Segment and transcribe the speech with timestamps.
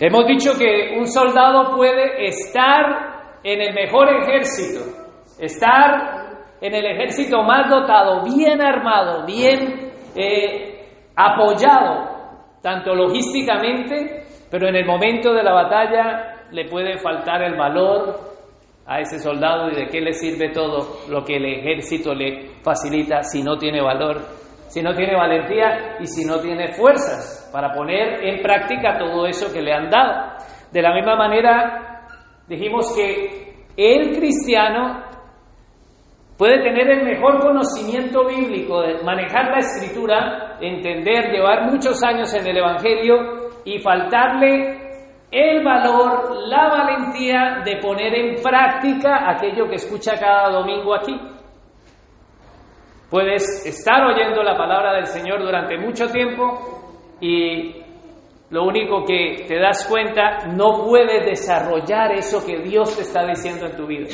[0.00, 4.80] Hemos dicho que un soldado puede estar en el mejor ejército,
[5.38, 6.22] estar
[6.60, 14.86] en el ejército más dotado, bien armado, bien eh, apoyado, tanto logísticamente, pero en el
[14.86, 18.18] momento de la batalla le puede faltar el valor
[18.86, 23.22] a ese soldado y de qué le sirve todo lo que el ejército le facilita
[23.22, 24.20] si no tiene valor,
[24.68, 29.52] si no tiene valentía y si no tiene fuerzas para poner en práctica todo eso
[29.52, 30.36] que le han dado.
[30.72, 32.06] De la misma manera,
[32.48, 35.02] dijimos que el cristiano
[36.38, 42.56] puede tener el mejor conocimiento bíblico, manejar la escritura, entender, llevar muchos años en el
[42.56, 44.80] Evangelio y faltarle
[45.30, 51.18] el valor, la valentía de poner en práctica aquello que escucha cada domingo aquí.
[53.10, 56.81] Puedes estar oyendo la palabra del Señor durante mucho tiempo
[57.22, 57.76] y
[58.50, 63.66] lo único que te das cuenta, no puedes desarrollar eso que Dios te está diciendo
[63.66, 64.08] en tu vida.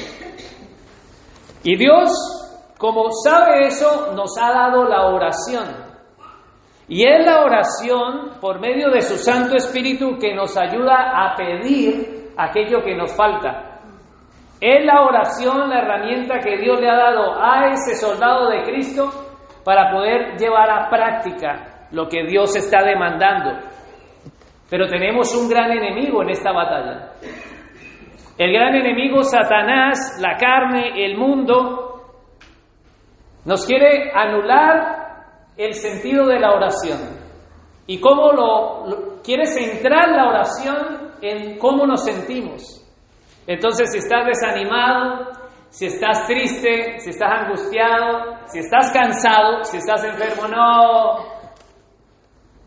[1.64, 2.10] Y Dios,
[2.78, 5.64] como sabe eso, nos ha dado la oración.
[6.86, 12.32] Y es la oración por medio de su Santo Espíritu que nos ayuda a pedir
[12.36, 13.80] aquello que nos falta.
[14.60, 19.10] Es la oración la herramienta que Dios le ha dado a ese soldado de Cristo
[19.64, 23.58] para poder llevar a práctica lo que Dios está demandando.
[24.70, 27.12] Pero tenemos un gran enemigo en esta batalla.
[28.36, 31.88] El gran enemigo Satanás, la carne, el mundo,
[33.44, 34.98] nos quiere anular
[35.56, 37.18] el sentido de la oración
[37.86, 42.84] y cómo lo, quiere centrar la oración en cómo nos sentimos.
[43.46, 45.32] Entonces, si estás desanimado,
[45.70, 51.37] si estás triste, si estás angustiado, si estás cansado, si estás enfermo, no,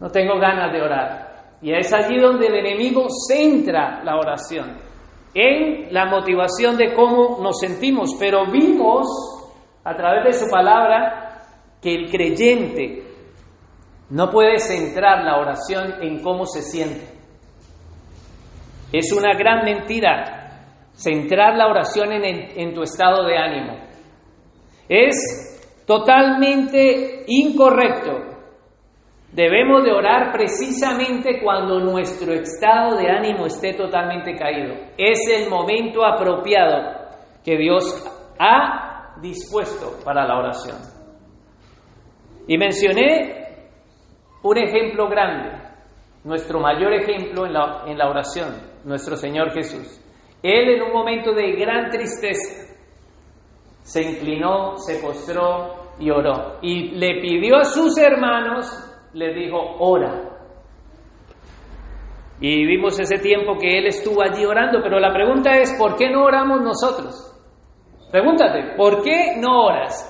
[0.01, 1.31] no tengo ganas de orar.
[1.61, 4.77] Y es allí donde el enemigo centra la oración,
[5.33, 8.15] en la motivación de cómo nos sentimos.
[8.19, 9.07] Pero vimos
[9.83, 11.43] a través de su palabra
[11.79, 13.03] que el creyente
[14.09, 17.07] no puede centrar la oración en cómo se siente.
[18.91, 20.41] Es una gran mentira
[20.93, 23.77] centrar la oración en, tu estado de ánimo.
[24.89, 28.30] Es totalmente incorrecto.
[29.33, 34.75] Debemos de orar precisamente cuando nuestro estado de ánimo esté totalmente caído.
[34.97, 36.99] Es el momento apropiado
[37.43, 38.05] que Dios
[38.37, 40.77] ha dispuesto para la oración.
[42.45, 43.69] Y mencioné
[44.43, 45.51] un ejemplo grande,
[46.25, 48.49] nuestro mayor ejemplo en la, en la oración,
[48.83, 50.01] nuestro Señor Jesús.
[50.43, 52.75] Él en un momento de gran tristeza
[53.81, 56.57] se inclinó, se postró y oró.
[56.61, 60.29] Y le pidió a sus hermanos, le dijo, ora.
[62.39, 66.09] Y vimos ese tiempo que él estuvo allí orando, pero la pregunta es, ¿por qué
[66.09, 67.27] no oramos nosotros?
[68.11, 70.07] Pregúntate, ¿por qué no oras?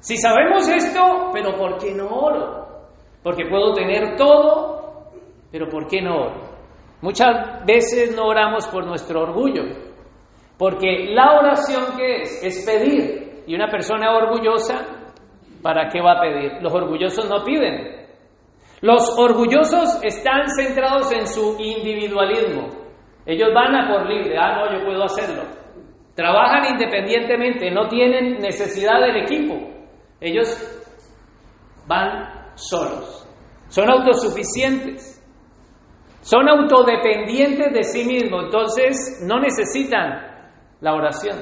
[0.00, 2.66] Si sabemos esto, pero ¿por qué no oro?
[3.22, 5.10] Porque puedo tener todo,
[5.50, 6.50] pero ¿por qué no oro?
[7.02, 9.64] Muchas veces no oramos por nuestro orgullo,
[10.58, 14.86] porque la oración que es es pedir, y una persona orgullosa,
[15.62, 16.62] ¿para qué va a pedir?
[16.62, 17.99] Los orgullosos no piden.
[18.80, 22.68] Los orgullosos están centrados en su individualismo.
[23.26, 25.42] Ellos van a por libre, ah, no, yo puedo hacerlo.
[26.14, 29.54] Trabajan independientemente, no tienen necesidad del equipo.
[30.20, 30.48] Ellos
[31.86, 33.26] van solos.
[33.68, 35.16] Son autosuficientes.
[36.22, 38.44] Son autodependientes de sí mismos.
[38.44, 40.46] Entonces no necesitan
[40.80, 41.38] la oración.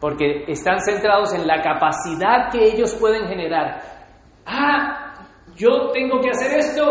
[0.00, 3.80] Porque están centrados en la capacidad que ellos pueden generar.
[4.44, 5.01] Ah,
[5.62, 6.82] yo tengo que hacer esto.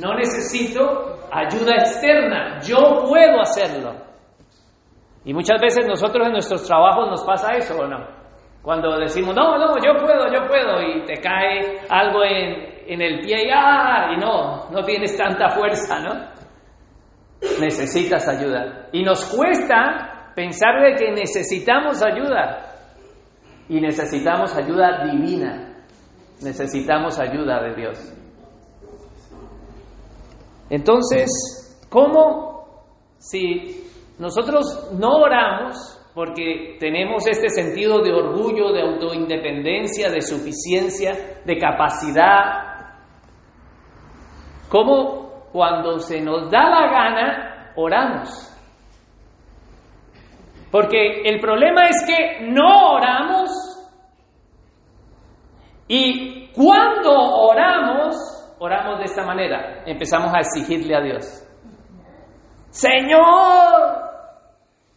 [0.00, 2.60] No necesito ayuda externa.
[2.60, 3.92] Yo puedo hacerlo.
[5.24, 8.06] Y muchas veces nosotros en nuestros trabajos nos pasa eso o no.
[8.62, 13.46] Cuando decimos, no, no, yo puedo, yo puedo, y te cae algo en, el pie
[13.46, 14.12] y, ¡ah!
[14.14, 16.14] y no, no tienes tanta fuerza, ¿no?
[17.60, 18.88] Necesitas ayuda.
[18.92, 22.60] Y nos cuesta pensar de que necesitamos ayuda.
[23.68, 25.73] Y necesitamos ayuda divina.
[26.42, 28.14] Necesitamos ayuda de Dios.
[30.70, 32.54] Entonces, ¿cómo
[33.18, 33.84] si
[34.18, 35.76] nosotros no oramos,
[36.14, 42.96] porque tenemos este sentido de orgullo, de autoindependencia, de suficiencia, de capacidad.
[44.68, 48.50] ¿Cómo cuando se nos da la gana, oramos?
[50.70, 53.50] Porque el problema es que no oramos
[55.88, 58.16] y cuando oramos,
[58.58, 61.44] oramos de esta manera, empezamos a exigirle a Dios.
[62.70, 64.04] Señor,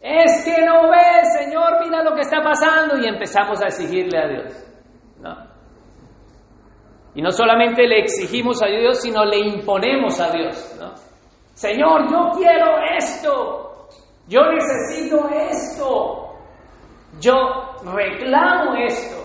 [0.00, 4.28] es que no ves, Señor, mira lo que está pasando y empezamos a exigirle a
[4.28, 4.64] Dios.
[5.20, 5.48] No.
[7.14, 10.76] Y no solamente le exigimos a Dios, sino le imponemos a Dios.
[10.78, 10.92] ¿no?
[11.54, 13.88] Señor, yo quiero esto,
[14.28, 16.34] yo necesito esto,
[17.18, 17.34] yo
[17.82, 19.17] reclamo esto,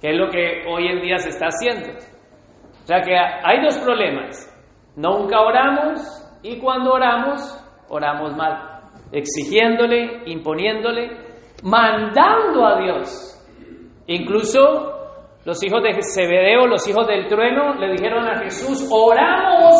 [0.00, 1.98] que es lo que hoy en día se está haciendo.
[2.82, 4.52] O sea que hay dos problemas.
[4.96, 6.00] Nunca oramos
[6.42, 7.40] y cuando oramos,
[7.88, 8.80] oramos mal,
[9.12, 11.10] exigiéndole, imponiéndole,
[11.62, 13.32] mandando a Dios.
[14.06, 14.96] Incluso
[15.44, 19.74] los hijos de Zebedeo, los hijos del trueno, le dijeron a Jesús, oramos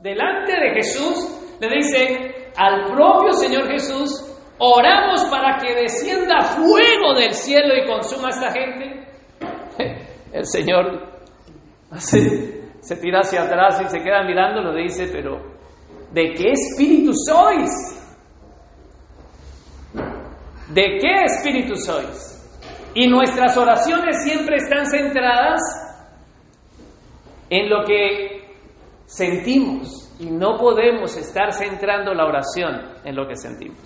[0.00, 4.26] delante de Jesús, le dicen al propio Señor Jesús,
[4.58, 9.09] oramos para que descienda fuego del cielo y consuma a esta gente.
[10.32, 11.08] El Señor
[11.96, 15.60] se tira hacia atrás y se queda mirando, lo dice, pero
[16.12, 17.70] ¿De qué espíritu sois?
[20.68, 22.36] ¿De qué espíritu sois?
[22.94, 25.60] Y nuestras oraciones siempre están centradas
[27.48, 28.56] en lo que
[29.06, 33.78] sentimos y no podemos estar centrando la oración en lo que sentimos.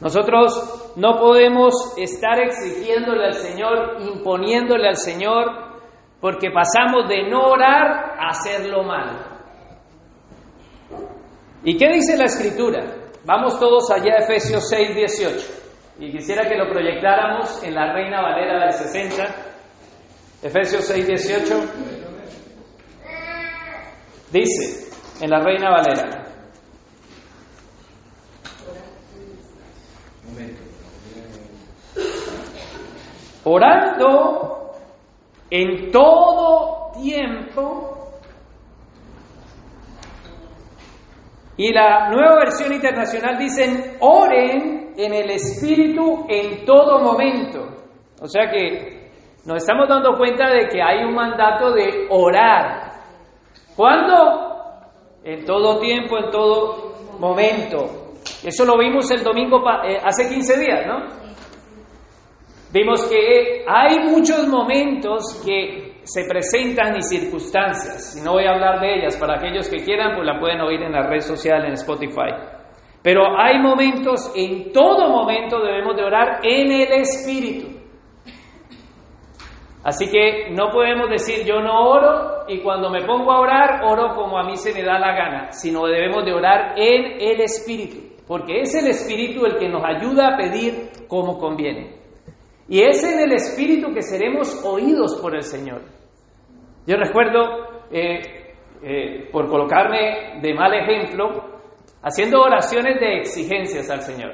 [0.00, 5.46] Nosotros no podemos estar exigiéndole al Señor, imponiéndole al Señor,
[6.20, 9.26] porque pasamos de no orar a hacerlo mal.
[11.64, 12.80] ¿Y qué dice la escritura?
[13.24, 15.60] Vamos todos allá a Efesios 6, 18.
[15.98, 19.22] Y quisiera que lo proyectáramos en la Reina Valera del 60.
[20.42, 21.54] Efesios 6, 18.
[24.32, 24.90] Dice,
[25.22, 26.29] en la Reina Valera.
[33.44, 34.72] Orando
[35.50, 37.90] en todo tiempo
[41.60, 47.60] Y la nueva versión internacional dicen, oren en el Espíritu en todo momento.
[48.18, 49.10] O sea que
[49.44, 52.92] nos estamos dando cuenta de que hay un mandato de orar.
[53.76, 54.48] ¿Cuándo?
[55.22, 58.09] En todo tiempo, en todo momento.
[58.44, 61.20] Eso lo vimos el domingo eh, hace 15 días, ¿no?
[62.72, 68.20] Vimos que hay muchos momentos que se presentan y circunstancias.
[68.24, 70.92] No voy a hablar de ellas, para aquellos que quieran, pues la pueden oír en
[70.92, 72.30] la red social, en Spotify.
[73.02, 77.80] Pero hay momentos, en todo momento debemos de orar en el Espíritu.
[79.82, 84.14] Así que no podemos decir yo no oro y cuando me pongo a orar, oro
[84.14, 88.09] como a mí se me da la gana, sino debemos de orar en el Espíritu,
[88.30, 91.96] porque es el Espíritu el que nos ayuda a pedir como conviene.
[92.68, 95.82] Y es en el Espíritu que seremos oídos por el Señor.
[96.86, 97.40] Yo recuerdo,
[97.90, 98.54] eh,
[98.84, 101.58] eh, por colocarme de mal ejemplo,
[102.02, 104.30] haciendo oraciones de exigencias al Señor.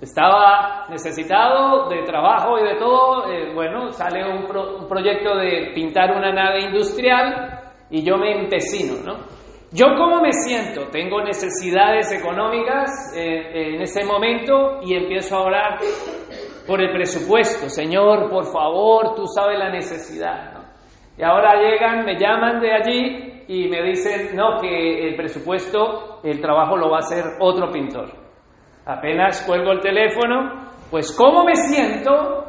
[0.00, 3.30] Estaba necesitado de trabajo y de todo.
[3.30, 7.60] Eh, bueno, sale un, un, proyecto de pintar una nave industrial
[7.90, 9.35] y yo me empecino, ¿no?
[9.76, 15.78] Yo cómo me siento, tengo necesidades económicas en ese momento y empiezo a orar
[16.66, 17.68] por el presupuesto.
[17.68, 20.64] Señor, por favor, tú sabes la necesidad.
[21.18, 26.40] Y ahora llegan, me llaman de allí y me dicen, no, que el presupuesto, el
[26.40, 28.10] trabajo lo va a hacer otro pintor.
[28.86, 32.46] Apenas cuelgo el teléfono, pues cómo me siento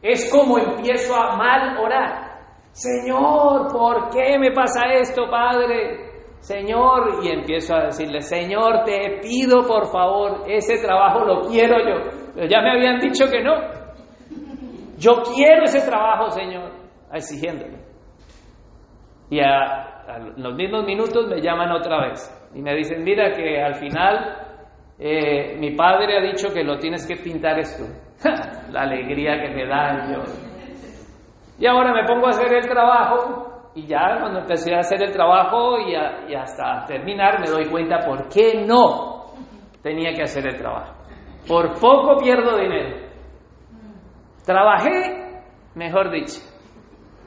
[0.00, 2.32] es como empiezo a mal orar.
[2.70, 6.11] Señor, ¿por qué me pasa esto, Padre?
[6.42, 12.10] Señor, y empiezo a decirle, Señor, te pido por favor, ese trabajo lo quiero yo.
[12.34, 13.54] Pero ya me habían dicho que no.
[14.98, 16.72] Yo quiero ese trabajo, Señor,
[17.12, 17.78] exigiéndole.
[19.30, 23.76] Y a, los mismos minutos me llaman otra vez y me dicen, mira que al
[23.76, 24.36] final
[24.98, 27.84] eh, mi padre ha dicho que lo tienes que pintar esto.
[28.72, 30.22] La alegría que me da yo.
[31.60, 35.12] Y ahora me pongo a hacer el trabajo y ya cuando empecé a hacer el
[35.12, 39.26] trabajo y, hasta terminar me doy cuenta por qué no
[39.82, 40.94] tenía que hacer el trabajo.
[41.46, 43.08] Por poco pierdo dinero.
[44.44, 45.42] Trabajé,
[45.74, 46.40] mejor dicho,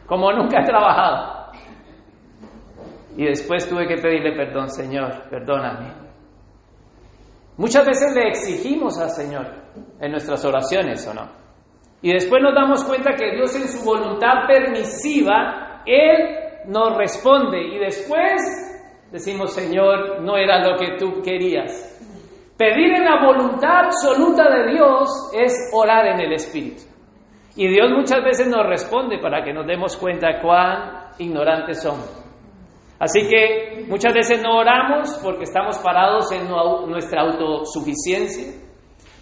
[0.06, 1.52] como nunca he trabajado.
[3.18, 5.94] Y después tuve que pedirle perdón, Señor, perdóname.
[7.58, 9.48] Muchas veces le exigimos al Señor
[10.00, 11.46] en nuestras oraciones, ¿o no?
[12.02, 17.80] Y después nos damos cuenta que Dios en su voluntad permisiva, Él nos responde y
[17.80, 18.42] después
[19.12, 21.92] decimos, Señor, no era lo que tú querías.
[22.58, 26.84] Pedir en la voluntad absoluta de Dios es orar en el Espíritu.
[27.58, 32.26] Y Dios muchas veces nos responde para que nos demos cuenta cuán ignorantes somos.
[33.00, 36.48] Así que muchas veces no oramos porque estamos parados en
[36.90, 38.54] nuestra autosuficiencia,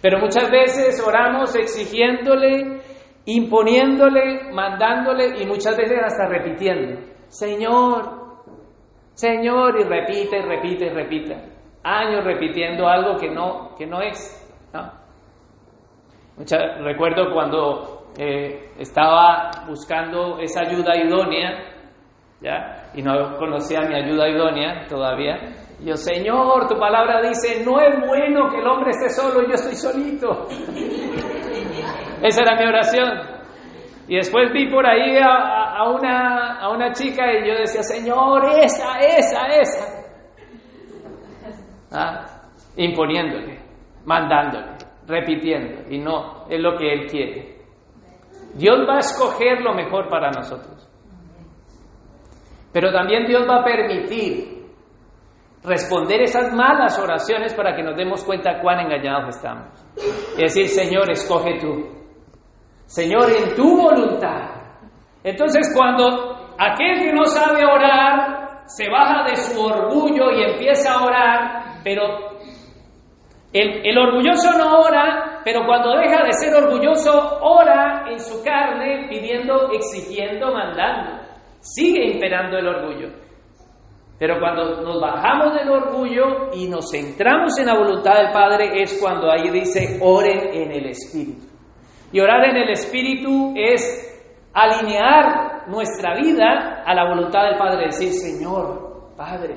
[0.00, 2.80] pero muchas veces oramos exigiéndole,
[3.26, 8.24] imponiéndole, mandándole y muchas veces hasta repitiendo, Señor,
[9.14, 11.36] Señor, y repite, repite, repite,
[11.84, 14.40] años repitiendo algo que no, que no es.
[16.80, 21.50] recuerdo cuando eh, estaba buscando esa ayuda idónea,
[22.40, 22.90] ¿ya?
[22.94, 25.36] y no conocía mi ayuda idónea todavía.
[25.80, 29.76] yo, Señor, tu palabra dice, no es bueno que el hombre esté solo yo estoy
[29.76, 30.48] solito.
[32.22, 33.34] Esa era mi oración.
[34.06, 38.98] Y después vi por ahí a, una, a una chica y yo decía, Señor, esa,
[38.98, 40.04] esa, esa.
[41.92, 42.24] ¿Ah?
[42.76, 43.60] Imponiéndole,
[44.04, 44.72] mandándole,
[45.06, 45.90] repitiendo.
[45.90, 47.54] Y no, es lo que Él quiere.
[48.54, 50.88] Dios va a escoger lo mejor para nosotros.
[52.72, 54.64] Pero también Dios va a permitir
[55.64, 59.68] responder esas malas oraciones para que nos demos cuenta cuán engañados estamos.
[60.36, 62.03] Y decir, Señor, escoge tú.
[62.86, 64.50] Señor, en tu voluntad.
[65.22, 71.04] Entonces cuando aquel que no sabe orar se baja de su orgullo y empieza a
[71.04, 72.34] orar, pero
[73.54, 79.70] el, orgulloso no ora, pero cuando deja de ser orgulloso, ora en su carne pidiendo,
[79.70, 81.22] exigiendo, mandando.
[81.60, 83.08] Sigue imperando el orgullo.
[84.18, 88.98] Pero cuando nos bajamos del orgullo y nos centramos en la voluntad del Padre es
[89.00, 91.53] cuando ahí dice oren en el Espíritu.
[92.12, 94.10] Y orar en el Espíritu es
[94.52, 99.56] alinear nuestra vida a la voluntad del Padre, decir, Señor, Padre.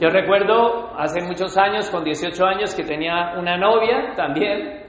[0.00, 4.86] Yo recuerdo hace muchos años, con 18 años, que tenía una novia también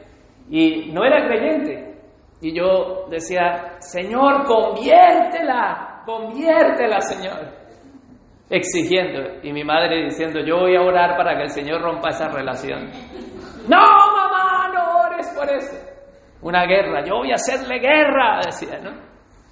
[0.49, 1.95] y no era creyente.
[2.41, 7.61] Y yo decía, Señor, conviértela, conviértela, Señor.
[8.49, 9.39] Exigiendo.
[9.43, 12.89] Y mi madre diciendo, yo voy a orar para que el Señor rompa esa relación.
[13.69, 13.79] No,
[15.29, 15.77] por eso.
[16.41, 18.91] Una guerra, yo voy a hacerle guerra, decía, ¿no?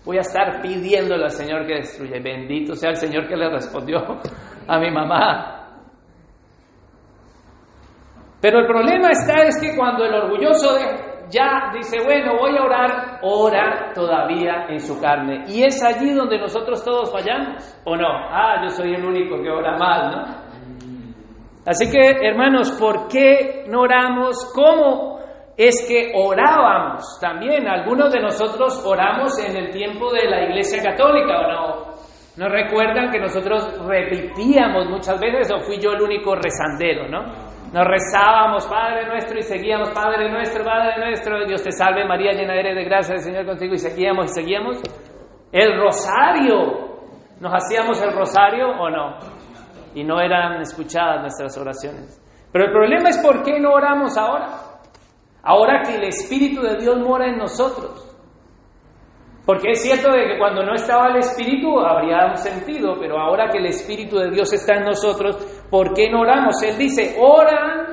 [0.06, 2.20] Voy a estar pidiéndole al Señor que destruya.
[2.24, 4.00] Bendito sea el Señor que le respondió
[4.68, 5.56] a mi mamá.
[8.42, 10.70] Pero el problema está es que cuando el orgulloso
[11.30, 15.44] ya dice, bueno, voy a orar, ora todavía en su carne.
[15.48, 18.08] Y es allí donde nosotros todos fallamos, ¿o no?
[18.08, 20.50] Ah, yo soy el único que ora mal, ¿no?
[21.66, 24.52] Así que, hermanos, ¿por qué no oramos?
[24.56, 25.19] ¿Cómo
[25.60, 27.20] es que orábamos?
[27.20, 31.90] También algunos de nosotros oramos en el tiempo de la Iglesia Católica, ¿o no?
[32.38, 37.24] ¿No recuerdan que nosotros repetíamos muchas veces o fui yo el único rezandero, no?
[37.74, 42.56] Nos rezábamos, Padre nuestro, y seguíamos, Padre nuestro, Padre nuestro, Dios te salve María, llena
[42.56, 44.82] eres de gracia, el Señor contigo, y seguíamos y seguíamos.
[45.52, 47.02] El rosario,
[47.42, 49.18] ¿nos hacíamos el rosario o no?
[49.94, 52.18] Y no eran escuchadas nuestras oraciones.
[52.54, 54.69] Pero el problema es por qué no oramos ahora.
[55.50, 58.06] Ahora que el Espíritu de Dios mora en nosotros.
[59.48, 63.50] Porque es cierto de que cuando no estaba el Espíritu habría un sentido, pero ahora
[63.50, 65.38] que el Espíritu de Dios está en nosotros,
[65.72, 66.62] ¿por qué no oramos?
[66.62, 67.88] Él dice, ora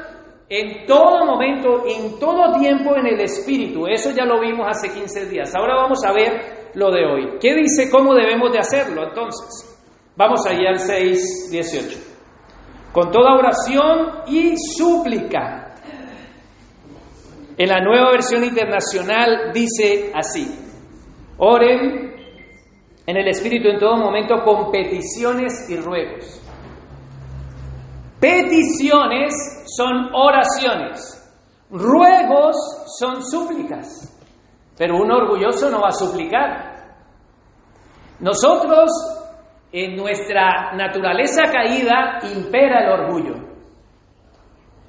[0.51, 3.87] en todo momento, en todo tiempo en el Espíritu.
[3.87, 5.55] Eso ya lo vimos hace 15 días.
[5.57, 7.39] Ahora vamos a ver lo de hoy.
[7.41, 9.81] ¿Qué dice cómo debemos de hacerlo entonces?
[10.15, 11.99] Vamos allá al 6, 18.
[12.93, 15.66] Con toda oración y súplica.
[17.59, 20.47] En la nueva versión internacional dice así.
[21.39, 22.15] Oren
[23.07, 26.43] en el Espíritu en todo momento con peticiones y ruegos.
[28.21, 29.33] Peticiones
[29.77, 31.23] son oraciones,
[31.71, 32.57] ruegos
[32.99, 34.19] son súplicas,
[34.77, 36.77] pero un orgulloso no va a suplicar.
[38.21, 38.91] Nosotros,
[39.71, 43.35] en nuestra naturaleza caída, impera el orgullo.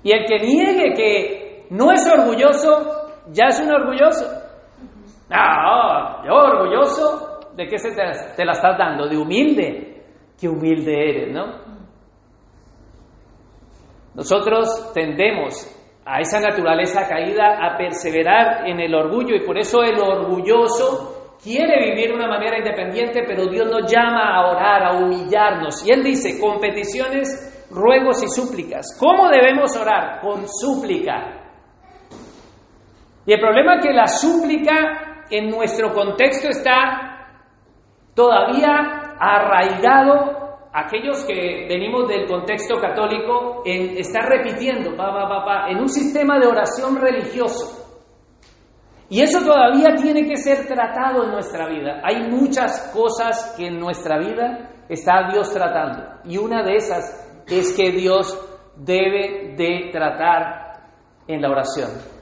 [0.03, 1.36] Y el que niegue que
[1.69, 4.25] no es orgulloso, ya es un orgulloso.
[5.29, 9.07] Ah, yo orgulloso, ¿de qué se te, la estás dando?
[9.07, 10.03] De humilde.
[10.39, 11.67] Qué humilde eres, ¿no?
[14.13, 15.73] Nosotros tendemos
[16.05, 21.89] a esa naturaleza caída a perseverar en el orgullo y por eso el orgulloso quiere
[21.89, 25.85] vivir de una manera independiente, pero Dios nos llama a orar, a humillarnos.
[25.85, 28.97] Y Él dice, con peticiones, ruegos y súplicas.
[28.99, 30.19] ¿Cómo debemos orar?
[30.21, 31.36] Con súplica.
[33.27, 37.27] Y el problema es que la súplica en nuestro contexto está
[38.15, 45.11] todavía arraigado aquellos que venimos del contexto católico en estar repitiendo, pa,
[45.43, 47.99] pa, en un sistema de oración religioso.
[49.09, 52.01] Y eso todavía tiene que ser tratado en nuestra vida.
[52.05, 56.21] Hay muchas cosas que en nuestra vida está Dios tratando.
[56.23, 58.39] Y una de esas es que Dios
[58.77, 60.79] debe de tratar
[61.27, 62.16] en la oración.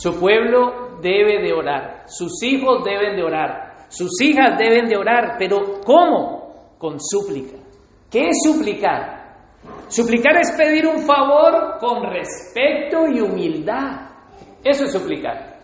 [0.00, 5.36] Su pueblo debe de orar, sus hijos deben de orar, sus hijas deben de orar,
[5.38, 6.76] pero ¿cómo?
[6.78, 7.58] Con súplica.
[8.10, 9.20] ¿Qué es suplicar?
[9.88, 14.08] Suplicar es pedir un favor con respeto y humildad.
[14.64, 15.58] Eso es suplicar.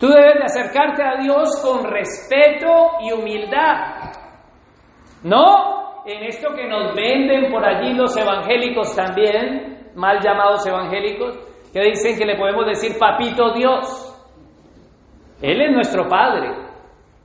[0.00, 4.10] Tú debes de acercarte a Dios con respeto y humildad.
[5.22, 11.80] No en esto que nos venden por allí los evangélicos también, mal llamados evangélicos, que
[11.80, 14.06] dicen que le podemos decir papito Dios.
[15.40, 16.50] Él es nuestro Padre,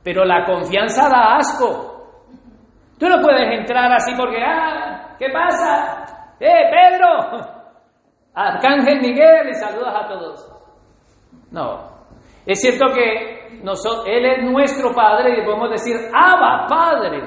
[0.02, 1.96] pero la confianza da asco.
[2.98, 6.34] Tú no puedes entrar así porque, ah, ¿qué pasa?
[6.40, 7.56] ¡Eh, Pedro!
[8.34, 10.52] Arcángel Miguel, y saludas a todos.
[11.50, 11.96] No.
[12.44, 17.22] Es cierto que nosotros, Él es nuestro Padre y podemos decir, Abba, Padre.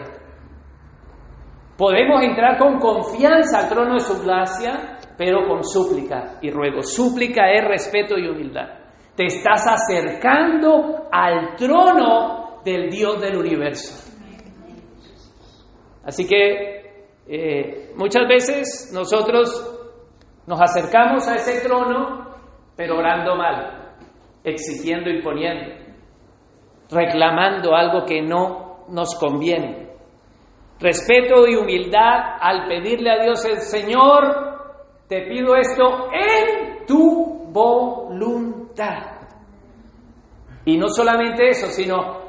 [1.78, 6.82] Podemos entrar con confianza al trono de su gracia, pero con súplica y ruego.
[6.82, 8.70] Súplica es respeto y humildad.
[9.18, 14.14] Te estás acercando al trono del Dios del universo.
[16.06, 19.50] Así que eh, muchas veces nosotros
[20.48, 22.38] nos acercamos a ese trono,
[22.78, 23.98] pero orando mal,
[24.42, 25.84] exigiendo, imponiendo,
[26.90, 29.90] reclamando algo que no nos conviene.
[30.80, 34.49] Respeto y humildad al pedirle a Dios el Señor,
[35.10, 39.18] te pido esto en tu voluntad.
[40.66, 42.20] Y no solamente eso, sino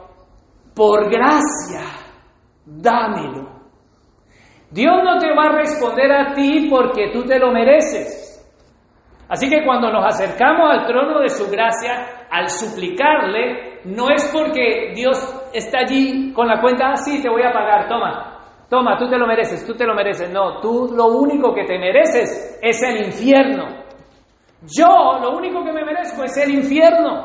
[0.75, 1.83] por gracia,
[2.65, 3.61] dámelo.
[4.71, 8.29] Dios no te va a responder a ti porque tú te lo mereces.
[9.29, 14.93] Así que cuando nos acercamos al trono de su gracia, al suplicarle, no es porque
[14.95, 15.19] Dios
[15.53, 18.40] está allí con la cuenta, así ah, te voy a pagar, toma,
[18.71, 20.31] toma, tú te lo mereces, tú te lo mereces.
[20.31, 23.67] No, tú lo único que te mereces es el infierno.
[24.63, 27.23] Yo lo único que me merezco es el infierno.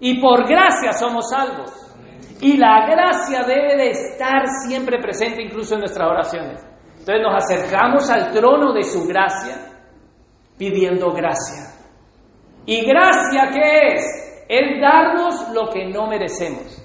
[0.00, 1.70] Y por gracia somos salvos.
[2.40, 6.66] Y la gracia debe de estar siempre presente incluso en nuestras oraciones.
[6.98, 9.56] Entonces nos acercamos al trono de su gracia
[10.58, 11.72] pidiendo gracia.
[12.66, 14.44] ¿Y gracia qué es?
[14.48, 16.84] Es darnos lo que no merecemos.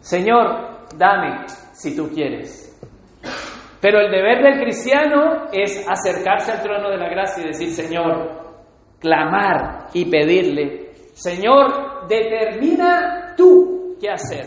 [0.00, 1.46] Señor, dame
[1.78, 2.76] si tú quieres.
[3.80, 8.56] Pero el deber del cristiano es acercarse al trono de la gracia y decir, Señor,
[8.98, 14.46] clamar y pedirle, Señor, determina tú qué hacer.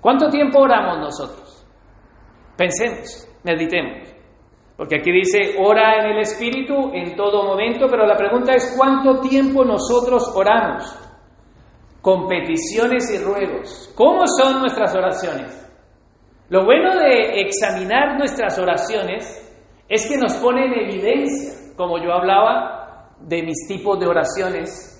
[0.00, 1.66] ¿Cuánto tiempo oramos nosotros?
[2.56, 4.08] Pensemos, meditemos.
[4.76, 9.20] Porque aquí dice, ora en el Espíritu en todo momento, pero la pregunta es, ¿cuánto
[9.20, 10.84] tiempo nosotros oramos?
[12.00, 13.92] Con peticiones y ruegos.
[13.96, 15.63] ¿Cómo son nuestras oraciones?
[16.50, 19.40] Lo bueno de examinar nuestras oraciones
[19.88, 24.90] es que nos pone en evidencia, como yo hablaba de mis tipos de oraciones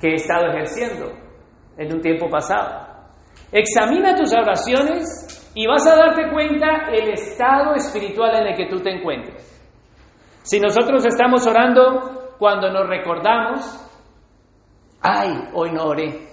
[0.00, 1.12] que he estado ejerciendo
[1.76, 2.86] en un tiempo pasado.
[3.50, 8.80] Examina tus oraciones y vas a darte cuenta el estado espiritual en el que tú
[8.80, 9.50] te encuentres.
[10.42, 13.80] Si nosotros estamos orando cuando nos recordamos,
[15.00, 16.28] ay, hoy no oré.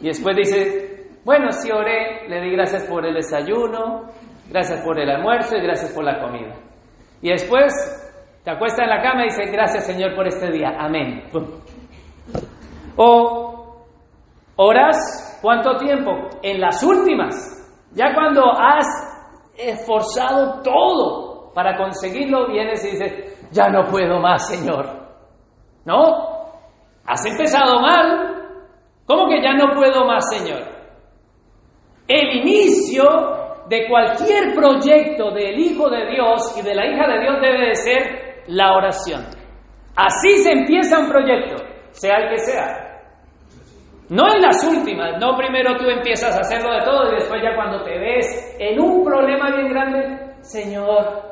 [0.00, 0.95] Y después dice,
[1.26, 4.02] bueno, sí oré, le di gracias por el desayuno,
[4.48, 6.54] gracias por el almuerzo y gracias por la comida.
[7.20, 7.72] Y después
[8.44, 11.24] te acuestas en la cama y dices, gracias Señor por este día, amén.
[12.96, 13.56] O
[14.54, 16.12] ¿Oras cuánto tiempo?
[16.42, 17.34] En las últimas.
[17.92, 18.86] Ya cuando has
[19.58, 24.86] esforzado todo para conseguirlo, vienes y dices, ya no puedo más, Señor.
[25.84, 26.02] ¿No?
[27.04, 28.44] Has empezado mal.
[29.06, 30.75] ¿Cómo que ya no puedo más, Señor?
[32.08, 33.04] El inicio
[33.68, 37.74] de cualquier proyecto del Hijo de Dios y de la hija de Dios debe de
[37.74, 39.24] ser la oración.
[39.96, 41.56] Así se empieza un proyecto,
[41.90, 42.86] sea el que sea.
[44.08, 47.56] No en las últimas, no primero tú empiezas a hacerlo de todo y después ya
[47.56, 51.26] cuando te ves en un problema bien grande, Señor,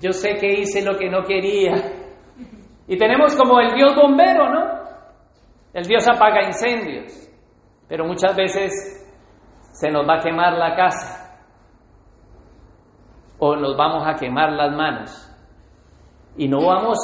[0.00, 1.74] yo sé que hice lo que no quería.
[2.88, 4.76] Y tenemos como el Dios bombero, ¿no?
[5.72, 7.25] El Dios apaga incendios,
[7.88, 8.72] pero muchas veces
[9.72, 11.40] se nos va a quemar la casa
[13.38, 15.30] o nos vamos a quemar las manos
[16.36, 16.98] y no vamos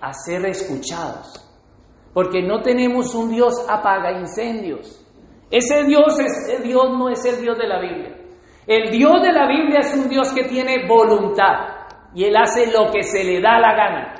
[0.00, 1.42] a ser escuchados
[2.12, 4.98] porque no tenemos un Dios apaga incendios.
[5.50, 8.16] Ese Dios, es, Dios no es el Dios de la Biblia.
[8.66, 12.90] El Dios de la Biblia es un Dios que tiene voluntad y Él hace lo
[12.90, 14.14] que se le da la gana.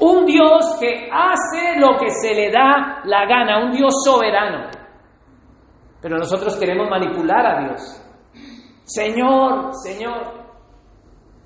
[0.00, 4.70] Un Dios que hace lo que se le da la gana, un Dios soberano.
[6.00, 8.04] Pero nosotros queremos manipular a Dios.
[8.84, 10.38] Señor, Señor,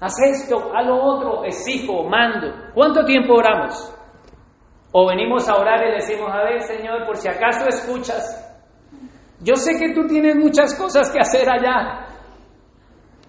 [0.01, 2.49] haz esto, haz lo otro, exijo, mando.
[2.75, 3.93] ¿Cuánto tiempo oramos?
[4.93, 8.39] O venimos a orar y decimos, a ver, Señor, por si acaso escuchas.
[9.41, 12.07] Yo sé que tú tienes muchas cosas que hacer allá,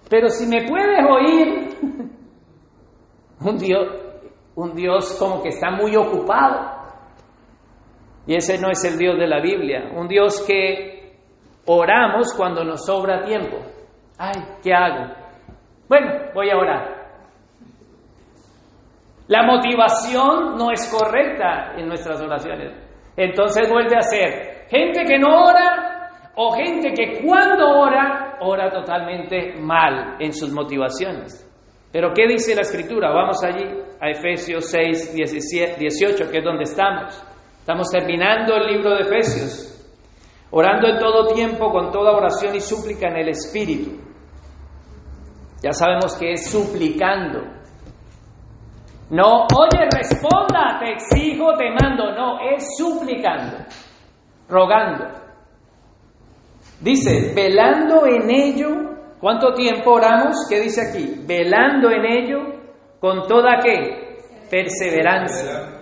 [0.08, 1.78] pero si me puedes oír,
[3.40, 4.03] un Dios,
[4.56, 6.72] un Dios como que está muy ocupado.
[8.26, 11.18] Y ese no es el Dios de la Biblia, un Dios que
[11.66, 13.58] oramos cuando nos sobra tiempo.
[14.18, 15.12] Ay, ¿qué hago?
[15.88, 17.04] Bueno, voy a orar.
[19.28, 22.72] La motivación no es correcta en nuestras oraciones.
[23.16, 29.54] Entonces vuelve a ser gente que no ora o gente que cuando ora, ora totalmente
[29.60, 31.44] mal en sus motivaciones.
[31.94, 33.12] Pero ¿qué dice la escritura?
[33.12, 33.64] Vamos allí
[34.00, 37.24] a Efesios 6, 17, 18, que es donde estamos.
[37.60, 39.70] Estamos terminando el libro de Efesios.
[40.50, 43.92] Orando en todo tiempo con toda oración y súplica en el Espíritu.
[45.62, 47.42] Ya sabemos que es suplicando.
[49.10, 52.12] No, oye, responda, te exijo, te mando.
[52.12, 53.58] No, es suplicando,
[54.48, 55.04] rogando.
[56.80, 60.46] Dice, velando en ello, ¿cuánto tiempo oramos?
[60.48, 61.22] ¿Qué dice aquí?
[61.26, 62.38] Velando en ello
[63.00, 64.18] con toda qué?
[64.50, 65.74] Perseverancia.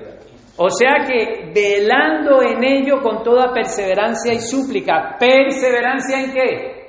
[0.57, 5.17] O sea que velando en ello con toda perseverancia y súplica.
[5.19, 6.83] ¿Perseverancia en qué?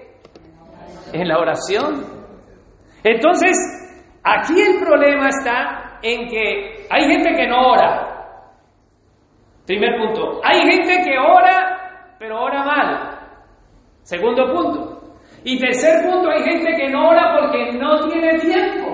[1.13, 2.05] En la oración.
[3.03, 3.57] Entonces,
[4.23, 8.13] aquí el problema está en que hay gente que no ora.
[9.65, 10.41] Primer punto.
[10.43, 13.19] Hay gente que ora, pero ora mal.
[14.01, 14.92] Segundo punto.
[15.43, 18.93] Y tercer punto, hay gente que no ora porque no tiene tiempo.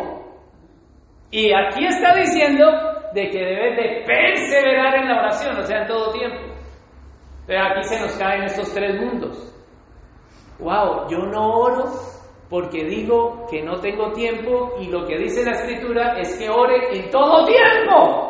[1.31, 2.65] Y aquí está diciendo
[3.13, 6.55] de que debes de perseverar en la oración, o sea, en todo tiempo.
[7.45, 9.55] Pero aquí se nos caen estos tres mundos.
[10.59, 11.85] Wow, yo no oro
[12.49, 16.97] porque digo que no tengo tiempo y lo que dice la escritura es que ore
[16.97, 18.29] en todo tiempo.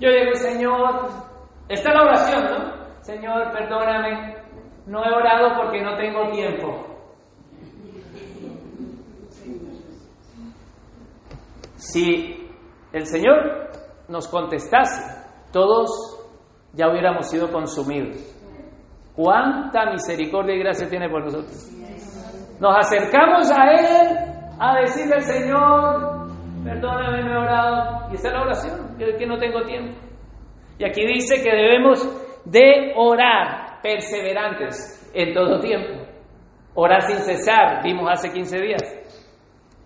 [0.00, 1.08] Yo digo, Señor,
[1.68, 3.02] está la oración, ¿no?
[3.02, 4.41] Señor, perdóname,
[4.86, 6.86] no he orado porque no tengo tiempo.
[11.76, 12.48] Si
[12.92, 13.70] el Señor
[14.08, 15.02] nos contestase,
[15.52, 15.88] todos
[16.72, 18.16] ya hubiéramos sido consumidos.
[19.14, 21.70] ¿Cuánta misericordia y gracia tiene por nosotros?
[22.60, 24.18] Nos acercamos a Él
[24.58, 26.28] a decirle al Señor,
[26.64, 28.10] perdóname, me he orado.
[28.10, 29.98] Y esta es la oración, que no tengo tiempo.
[30.78, 32.00] Y aquí dice que debemos
[32.44, 36.06] de orar perseverantes en todo tiempo.
[36.74, 38.82] Orar sin cesar, vimos hace 15 días.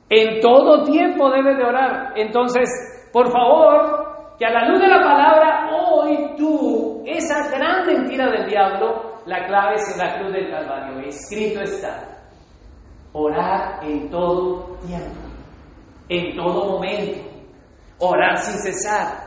[0.08, 2.12] En todo tiempo debes de orar.
[2.16, 2.68] Entonces,
[3.12, 8.48] por favor, que a la luz de la palabra, hoy tú, esa gran mentira del
[8.48, 11.00] diablo, la clave es en la cruz del Calvario.
[11.00, 12.02] Escrito está.
[13.12, 15.20] Orar en todo tiempo,
[16.08, 17.28] en todo momento.
[17.98, 19.26] Orar sin cesar.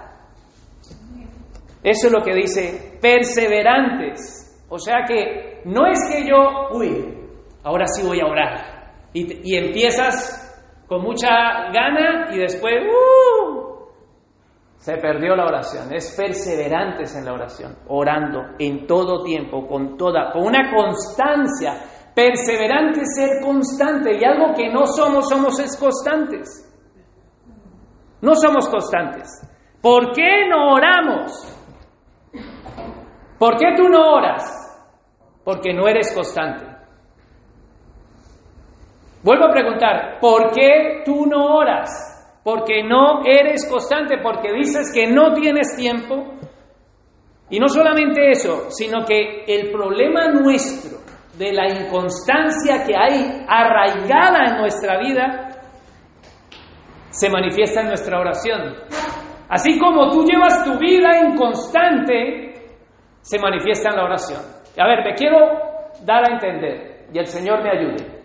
[1.83, 4.38] Eso es lo que dice perseverantes.
[4.69, 7.17] O sea que no es que yo, uy,
[7.63, 8.79] ahora sí voy a orar.
[9.13, 10.45] Y, y empiezas
[10.87, 11.27] con mucha
[11.71, 13.69] gana y después, uh,
[14.79, 15.93] se perdió la oración.
[15.93, 21.73] Es perseverantes en la oración, orando en todo tiempo, con toda, con una constancia.
[22.15, 26.65] Perseverante ser constante y algo que no somos, somos es constantes.
[28.21, 29.27] No somos constantes.
[29.81, 31.31] ¿Por qué no oramos?
[33.37, 34.58] ¿Por qué tú no oras?
[35.49, 36.65] Porque no eres constante.
[39.23, 42.09] Vuelvo a preguntar, ¿por qué tú no oras?
[42.43, 46.33] porque no eres constante, porque dices que no tienes tiempo.
[47.49, 50.97] Y no solamente eso, sino que el problema nuestro
[51.37, 55.49] de la inconstancia que hay arraigada en nuestra vida
[57.09, 58.75] se manifiesta en nuestra oración.
[59.49, 62.77] Así como tú llevas tu vida inconstante,
[63.21, 64.58] se manifiesta en la oración.
[64.79, 65.37] A ver, me quiero
[66.05, 68.19] dar a entender y el Señor me ayude.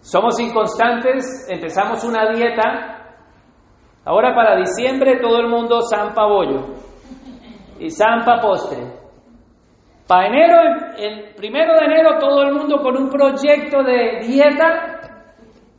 [0.00, 3.16] Somos inconstantes, empezamos una dieta.
[4.04, 6.74] Ahora para diciembre todo el mundo zampa bollo
[7.80, 8.78] y zampa postre.
[10.06, 10.56] Para enero,
[10.96, 15.00] el primero de enero, todo el mundo con un proyecto de dieta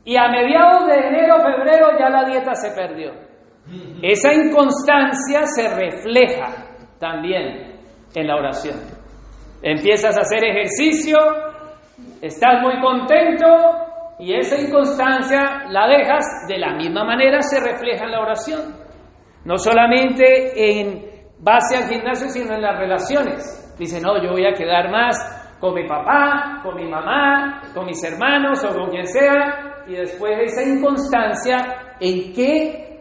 [0.04, 3.12] y a mediados de enero, febrero ya la dieta se perdió.
[4.02, 6.71] Esa inconstancia se refleja
[7.02, 7.80] también
[8.14, 8.76] en la oración.
[9.60, 11.18] Empiezas a hacer ejercicio,
[12.20, 13.46] estás muy contento,
[14.20, 18.60] y esa inconstancia la dejas, de la misma manera se refleja en la oración.
[19.44, 21.02] No solamente en
[21.40, 23.74] base al gimnasio, sino en las relaciones.
[23.76, 25.16] Dice, no, yo voy a quedar más
[25.58, 30.36] con mi papá, con mi mamá, con mis hermanos o con quien sea, y después
[30.38, 32.91] de esa inconstancia, ¿en qué,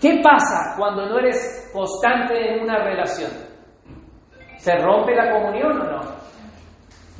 [0.00, 3.30] qué pasa cuando no eres constante en una relación?
[4.56, 6.00] ¿Se rompe la comunión o no?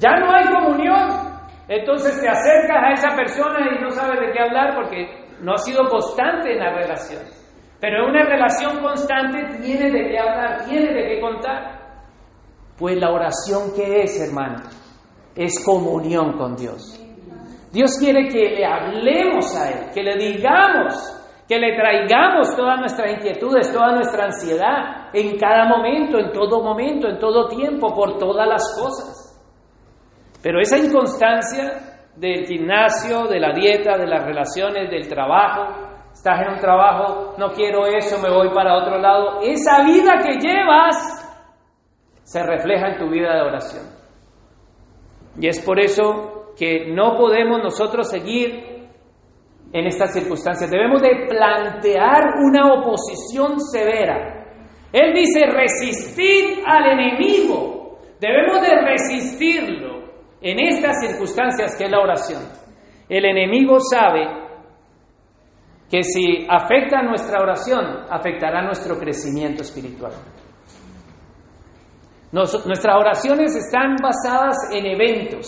[0.01, 1.29] Ya no hay comunión.
[1.69, 5.07] Entonces te acercas a esa persona y no sabes de qué hablar porque
[5.41, 7.23] no has sido constante en la relación.
[7.81, 11.79] Pero una relación constante tiene de qué hablar, tiene de qué contar.
[12.77, 14.63] Pues la oración que es, hermano,
[15.35, 16.99] es comunión con Dios.
[17.73, 21.18] Dios quiere que le hablemos a Él, que le digamos,
[21.49, 27.09] que le traigamos todas nuestras inquietudes, toda nuestra ansiedad, en cada momento, en todo momento,
[27.09, 29.35] en todo tiempo, por todas las cosas.
[30.43, 35.73] Pero esa inconstancia del gimnasio, de la dieta, de las relaciones, del trabajo,
[36.13, 40.39] estás en un trabajo, no quiero eso, me voy para otro lado, esa vida que
[40.39, 40.97] llevas
[42.25, 43.87] se refleja en tu vida de oración.
[45.41, 48.78] Y es por eso que no podemos nosotros seguir
[49.73, 50.71] en estas circunstancias.
[50.71, 54.47] Debemos de plantear una oposición severa.
[54.93, 57.99] Él dice, resistir al enemigo.
[58.21, 59.99] Debemos de resistirlo
[60.41, 62.43] en estas circunstancias que es la oración.
[63.09, 64.27] El enemigo sabe
[65.91, 70.13] que si afecta nuestra oración, afectará nuestro crecimiento espiritual
[72.33, 75.47] nuestras oraciones están basadas en eventos.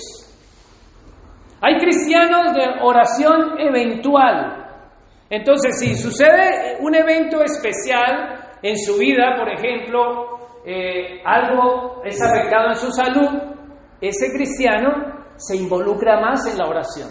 [1.62, 4.66] Hay cristianos de oración eventual.
[5.28, 12.70] Entonces, si sucede un evento especial en su vida, por ejemplo, eh, algo es afectado
[12.70, 13.28] en su salud,
[14.00, 17.10] ese cristiano se involucra más en la oración.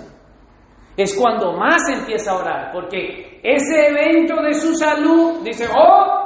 [0.98, 6.18] Es cuando más empieza a orar, porque ese evento de su salud dice, oh,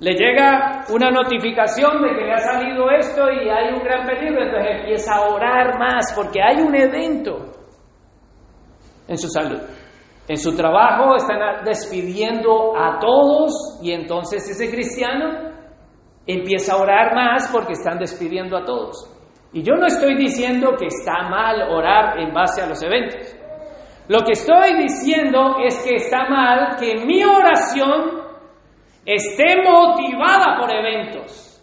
[0.00, 4.42] le llega una notificación de que le ha salido esto y hay un gran peligro,
[4.42, 7.52] entonces empieza a orar más porque hay un evento
[9.06, 9.60] en su salud.
[10.26, 15.50] En su trabajo están despidiendo a todos y entonces ese cristiano
[16.26, 19.06] empieza a orar más porque están despidiendo a todos.
[19.52, 23.36] Y yo no estoy diciendo que está mal orar en base a los eventos.
[24.08, 28.19] Lo que estoy diciendo es que está mal que mi oración
[29.04, 31.62] esté motivada por eventos.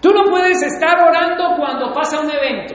[0.00, 2.74] Tú no puedes estar orando cuando pasa un evento.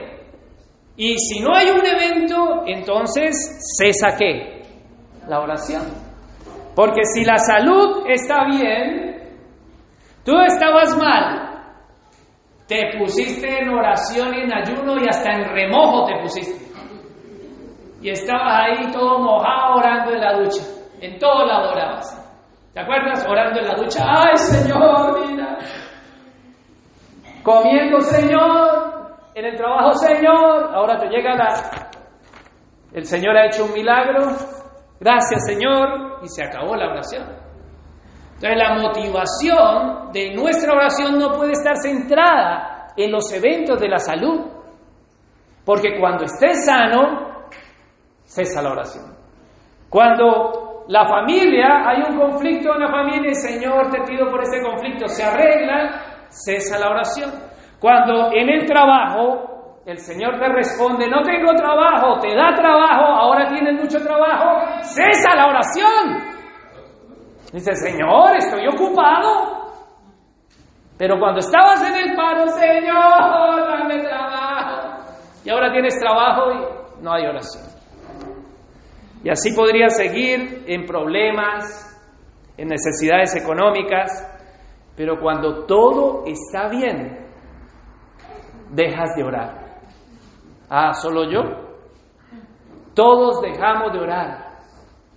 [0.96, 3.34] Y si no hay un evento, entonces
[3.78, 4.62] cesa qué?
[5.28, 5.82] La oración.
[6.74, 9.38] Porque si la salud está bien,
[10.24, 11.48] tú estabas mal,
[12.66, 16.68] te pusiste en oración, en ayuno y hasta en remojo te pusiste.
[18.00, 20.62] Y estabas ahí todo mojado orando en la ducha.
[21.00, 22.27] En todo lado orabas.
[22.78, 23.26] ¿Te acuerdas?
[23.28, 24.04] Orando en la ducha.
[24.06, 25.58] ¡Ay, Señor, mira!
[27.42, 29.16] Comiendo, Señor.
[29.34, 30.70] En el trabajo, Señor.
[30.72, 31.90] Ahora te llega la...
[32.92, 34.28] El Señor ha hecho un milagro.
[35.00, 36.20] Gracias, Señor.
[36.22, 37.26] Y se acabó la oración.
[38.34, 43.98] Entonces la motivación de nuestra oración no puede estar centrada en los eventos de la
[43.98, 44.52] salud.
[45.64, 47.48] Porque cuando estés sano,
[48.22, 49.16] cesa la oración.
[49.88, 54.62] Cuando la familia, hay un conflicto en la familia y Señor, te pido por ese
[54.62, 57.30] conflicto, se arregla, cesa la oración.
[57.78, 63.48] Cuando en el trabajo el Señor te responde, no tengo trabajo, te da trabajo, ahora
[63.48, 66.38] tienes mucho trabajo, cesa la oración.
[67.52, 69.68] Dice, Señor, estoy ocupado.
[70.98, 75.04] Pero cuando estabas en el paro, Señor, dame trabajo.
[75.44, 77.77] Y ahora tienes trabajo y no hay oración.
[79.24, 81.84] Y así podría seguir en problemas,
[82.56, 84.10] en necesidades económicas,
[84.96, 87.26] pero cuando todo está bien,
[88.70, 89.80] dejas de orar.
[90.68, 91.40] Ah, solo yo.
[92.94, 94.48] Todos dejamos de orar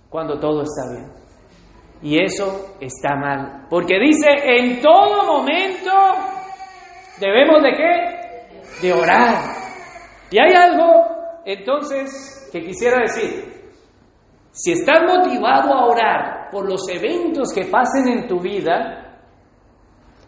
[0.08, 1.12] cuando todo está bien.
[2.02, 3.66] Y eso está mal.
[3.68, 5.90] Porque dice, en todo momento
[7.20, 8.86] debemos de qué?
[8.86, 9.36] De orar.
[10.30, 13.61] Y hay algo, entonces, que quisiera decir.
[14.52, 19.16] Si estás motivado a orar por los eventos que pasen en tu vida,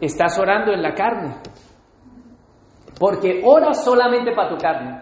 [0.00, 1.36] estás orando en la carne.
[2.98, 4.98] Porque oras solamente para tu carne.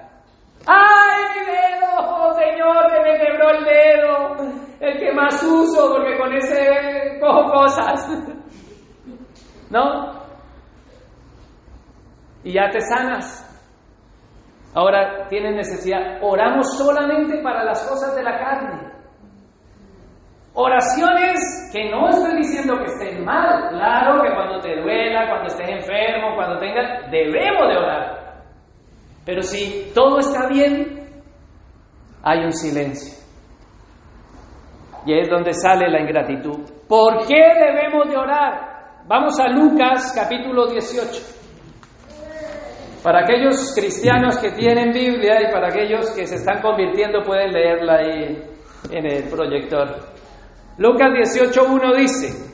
[0.67, 2.35] ¡Ay, mi dedo!
[2.35, 4.63] Señor, que me quebró el dedo.
[4.81, 8.09] El que más uso, porque con ese cojo cosas.
[9.71, 10.21] ¿No?
[12.43, 13.49] Y ya te sanas.
[14.75, 16.19] Ahora tienen necesidad.
[16.23, 19.02] Oramos solamente para las cosas de la carne.
[20.55, 23.71] Oraciones que no estoy diciendo que estén mal.
[23.71, 28.45] Claro que cuando te duela, cuando estés enfermo, cuando tengas, debemos de orar.
[29.25, 31.09] Pero si todo está bien,
[32.23, 33.19] hay un silencio.
[35.07, 36.61] Y es donde sale la ingratitud.
[36.87, 38.73] ¿Por qué debemos de orar?
[39.07, 41.41] Vamos a Lucas capítulo 18.
[43.03, 47.97] Para aquellos cristianos que tienen Biblia y para aquellos que se están convirtiendo pueden leerla
[47.97, 48.45] ahí
[48.91, 50.22] en el proyector.
[50.79, 52.53] Lucas 18.1 dice,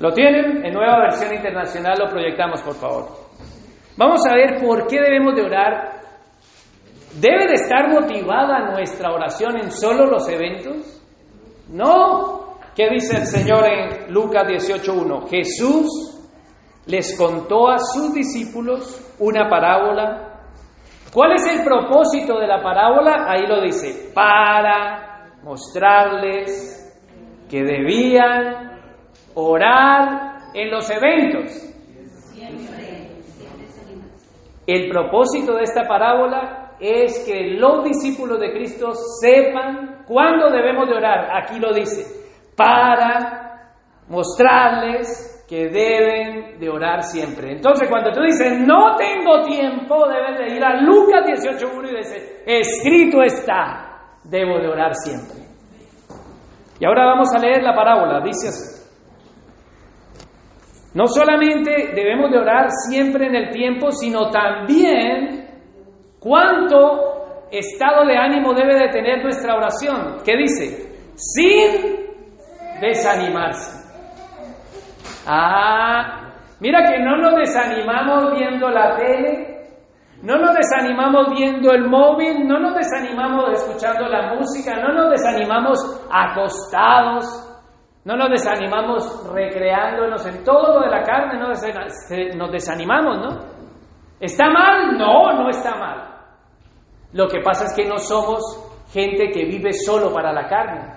[0.00, 0.64] ¿lo tienen?
[0.64, 3.08] En nueva versión internacional lo proyectamos, por favor.
[3.96, 5.94] Vamos a ver por qué debemos de orar.
[7.20, 11.00] ¿Debe de estar motivada nuestra oración en solo los eventos?
[11.68, 12.58] No.
[12.74, 15.28] ¿Qué dice el Señor en Lucas 18.1?
[15.30, 16.20] Jesús
[16.86, 20.40] les contó a sus discípulos una parábola.
[21.12, 23.26] ¿Cuál es el propósito de la parábola?
[23.28, 25.13] Ahí lo dice, para
[25.44, 26.80] mostrarles
[27.50, 28.80] que debían
[29.34, 31.70] orar en los eventos.
[34.66, 40.94] El propósito de esta parábola es que los discípulos de Cristo sepan cuándo debemos de
[40.94, 41.28] orar.
[41.36, 42.02] Aquí lo dice,
[42.56, 43.74] para
[44.08, 47.52] mostrarles que deben de orar siempre.
[47.52, 52.22] Entonces, cuando tú dices, no tengo tiempo, debes de ir a Lucas 18.1 y decir,
[52.46, 53.93] escrito está,
[54.24, 55.44] debo de orar siempre.
[56.80, 58.74] Y ahora vamos a leer la parábola, dice así.
[60.94, 65.48] No solamente debemos de orar siempre en el tiempo, sino también
[66.20, 70.18] cuánto estado de ánimo debe de tener nuestra oración.
[70.24, 70.92] ¿Qué dice?
[71.16, 72.04] Sin
[72.80, 73.84] desanimarse.
[75.26, 79.53] Ah, mira que no nos desanimamos viendo la tele,
[80.24, 85.78] no nos desanimamos viendo el móvil, no nos desanimamos escuchando la música, no nos desanimamos
[86.10, 87.26] acostados,
[88.06, 93.38] no nos desanimamos recreándonos en todo de la carne, no nos desanimamos, ¿no?
[94.18, 94.96] ¿Está mal?
[94.96, 96.14] No, no está mal.
[97.12, 98.40] Lo que pasa es que no somos
[98.94, 100.90] gente que vive solo para la carne.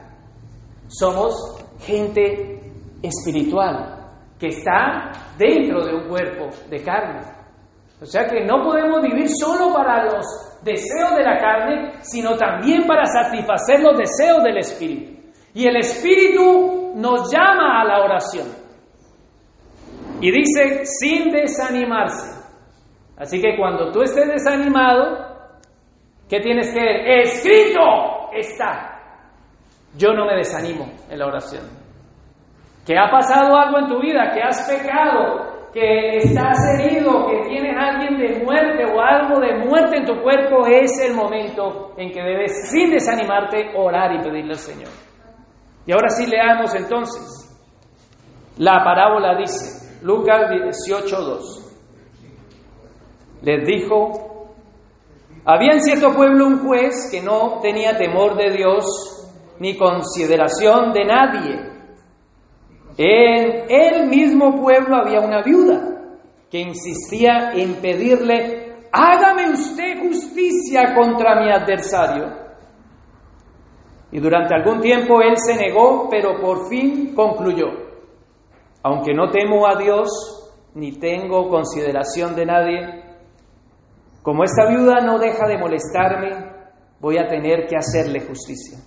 [0.88, 1.36] Somos
[1.82, 2.62] gente
[3.04, 3.94] espiritual
[4.40, 7.37] que está dentro de un cuerpo de carne.
[8.02, 10.26] O sea que no podemos vivir solo para los
[10.64, 15.20] deseos de la carne, sino también para satisfacer los deseos del Espíritu.
[15.54, 18.48] Y el Espíritu nos llama a la oración.
[20.22, 22.38] Y dice, sin desanimarse.
[23.18, 25.52] Así que cuando tú estés desanimado,
[26.30, 27.08] ¿qué tienes que ver?
[27.22, 27.82] Escrito
[28.34, 28.94] está.
[29.98, 31.88] Yo no me desanimo en la oración
[32.88, 35.47] que ha pasado algo en tu vida, que has pecado,
[35.78, 40.66] que estás herido, que tienes alguien de muerte o algo de muerte en tu cuerpo,
[40.66, 44.90] es el momento en que debes, sin desanimarte, orar y pedirle al Señor.
[45.86, 47.44] Y ahora sí leamos entonces.
[48.58, 51.40] La parábola dice, Lucas 18:2.
[53.44, 54.56] Les dijo,
[55.46, 58.84] había en cierto pueblo un juez que no tenía temor de Dios
[59.60, 61.77] ni consideración de nadie
[62.98, 65.98] en el mismo pueblo había una viuda
[66.50, 72.48] que insistía en pedirle, hágame usted justicia contra mi adversario.
[74.12, 77.68] Y durante algún tiempo él se negó, pero por fin concluyó,
[78.82, 80.10] aunque no temo a Dios
[80.74, 83.04] ni tengo consideración de nadie,
[84.24, 86.52] como esta viuda no deja de molestarme,
[87.00, 88.80] voy a tener que hacerle justicia.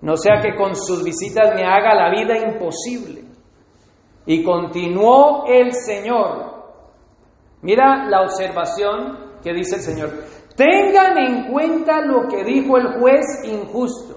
[0.00, 3.27] No sea que con sus visitas me haga la vida imposible.
[4.28, 6.66] Y continuó el Señor.
[7.62, 10.10] Mira la observación que dice el Señor.
[10.54, 14.16] Tengan en cuenta lo que dijo el juez injusto.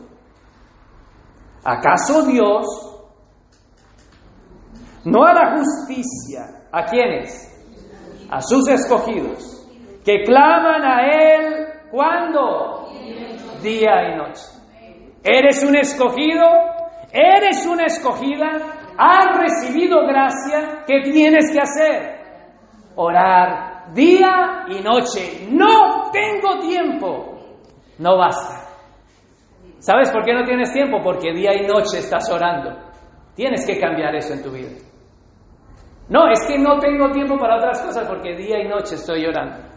[1.64, 2.66] ¿Acaso Dios
[5.06, 7.48] no hará justicia a quienes?
[8.30, 9.66] A sus escogidos,
[10.04, 12.90] que claman a Él cuando?
[13.64, 14.44] Día y noche.
[15.24, 16.44] ¿Eres un escogido?
[17.14, 18.81] ¿Eres una escogida?
[19.02, 22.22] Has recibido gracia, ¿qué tienes que hacer?
[22.96, 25.48] Orar día y noche.
[25.50, 27.40] No tengo tiempo.
[27.98, 28.70] No basta.
[29.80, 31.00] ¿Sabes por qué no tienes tiempo?
[31.04, 32.78] Porque día y noche estás orando.
[33.36, 34.70] Tienes que cambiar eso en tu vida.
[36.10, 39.71] No, es que no tengo tiempo para otras cosas porque día y noche estoy orando.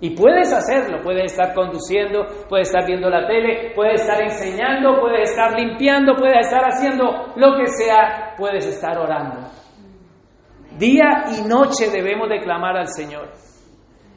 [0.00, 5.30] Y puedes hacerlo, puedes estar conduciendo, puedes estar viendo la tele, puedes estar enseñando, puedes
[5.30, 9.48] estar limpiando, puedes estar haciendo lo que sea, puedes estar orando.
[10.78, 13.30] Día y noche debemos declamar al Señor.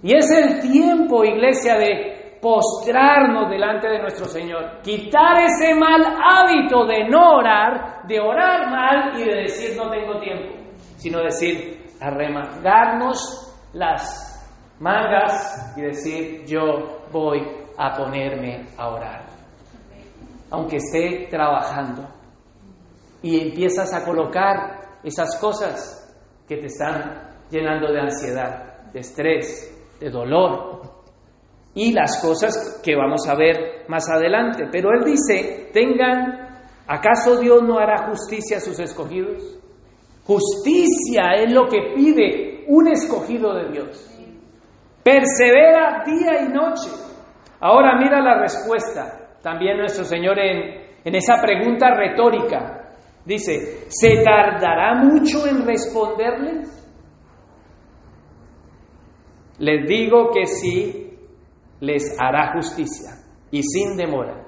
[0.02, 4.82] Y es el tiempo, iglesia, de postrarnos delante de nuestro Señor.
[4.82, 10.20] Quitar ese mal hábito de no orar, de orar mal y de decir no tengo
[10.20, 10.56] tiempo,
[10.98, 14.27] sino decir arremangarnos las
[14.80, 17.42] mangas y decir yo voy
[17.78, 19.26] a ponerme a orar.
[20.50, 22.08] Aunque esté trabajando.
[23.22, 26.16] Y empiezas a colocar esas cosas
[26.48, 30.82] que te están llenando de ansiedad, de estrés, de dolor
[31.74, 34.66] y las cosas que vamos a ver más adelante.
[34.72, 39.60] Pero él dice, tengan, ¿acaso Dios no hará justicia a sus escogidos?
[40.26, 44.17] Justicia es lo que pide un escogido de Dios.
[45.08, 46.90] Persevera día y noche.
[47.62, 49.38] Ahora mira la respuesta.
[49.42, 52.92] También nuestro Señor en, en esa pregunta retórica
[53.24, 56.68] dice, ¿se tardará mucho en responderles?
[59.60, 61.18] Les digo que sí
[61.80, 63.12] les hará justicia
[63.50, 64.44] y sin demora.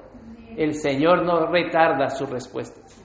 [0.58, 3.02] El Señor no retarda sus respuestas.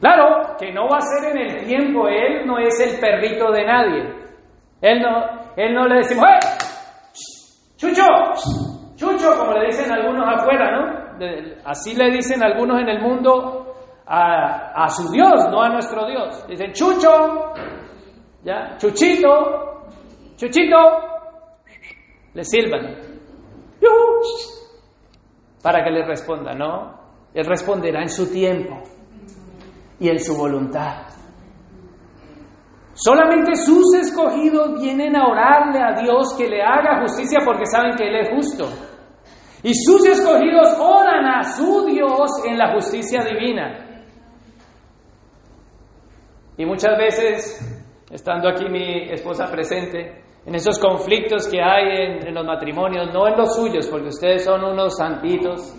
[0.00, 3.66] Claro que no va a ser en el tiempo, Él no es el perrito de
[3.66, 4.20] nadie.
[4.80, 6.46] Él no, él no le decimos, ¡eh!
[7.76, 8.02] ¡Chucho!
[8.96, 9.38] ¡Chucho!
[9.38, 11.00] Como le dicen algunos afuera, ¿no?
[11.66, 13.74] así le dicen algunos en el mundo
[14.06, 16.46] a, su Dios, no a nuestro Dios.
[16.48, 17.52] Dicen, ¡Chucho!
[18.42, 18.76] ¿Ya?
[18.78, 19.84] ¡Chuchito!
[20.36, 20.76] Chuchito,
[22.32, 22.96] le silban.
[25.62, 26.98] Para que le responda, ¿no?
[27.34, 28.82] Él responderá en su tiempo
[29.98, 31.09] y en su voluntad.
[33.02, 38.06] Solamente sus escogidos vienen a orarle a Dios que le haga justicia porque saben que
[38.06, 38.68] Él es justo.
[39.62, 44.04] Y sus escogidos oran a su Dios en la justicia divina.
[46.58, 52.44] Y muchas veces, estando aquí mi esposa presente, en esos conflictos que hay en, los
[52.44, 55.74] matrimonios, no en los suyos, porque ustedes son unos santitos.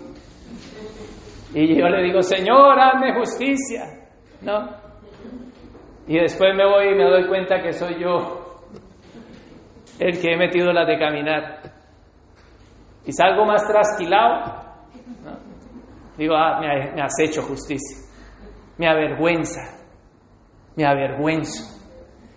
[1.54, 3.84] Y yo le digo, Señor, hazme justicia,
[4.40, 4.81] ¿no?
[6.06, 8.42] Y después me voy y me doy cuenta que soy yo
[9.98, 11.60] el que he metido la de caminar.
[13.04, 14.62] Y salgo más trasquilado,
[16.16, 17.98] Digo, ah, me, me has hecho justicia.
[18.78, 19.60] Me avergüenza,
[20.76, 21.80] me avergüenzo.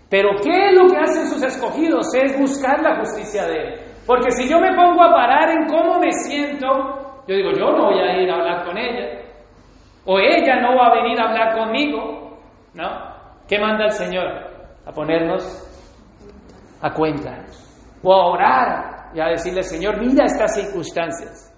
[0.10, 2.14] Pero ¿qué es lo que hacen sus escogidos?
[2.16, 3.80] Es buscar la justicia de Él.
[4.08, 6.68] Porque si yo me pongo a parar en cómo me siento,
[7.28, 9.22] yo digo, yo no voy a ir a hablar con ella.
[10.06, 12.40] O ella no va a venir a hablar conmigo.
[12.74, 13.15] ¿No?
[13.48, 14.26] ¿Qué manda el Señor?
[14.86, 15.44] A ponernos
[16.82, 17.46] a cuenta.
[18.04, 21.52] O a orar y a decirle, Señor, mira estas circunstancias.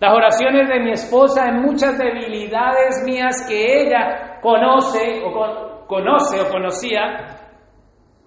[0.00, 6.50] Las oraciones de mi esposa en muchas debilidades mías que ella conoce o conoce o
[6.50, 7.36] conocía,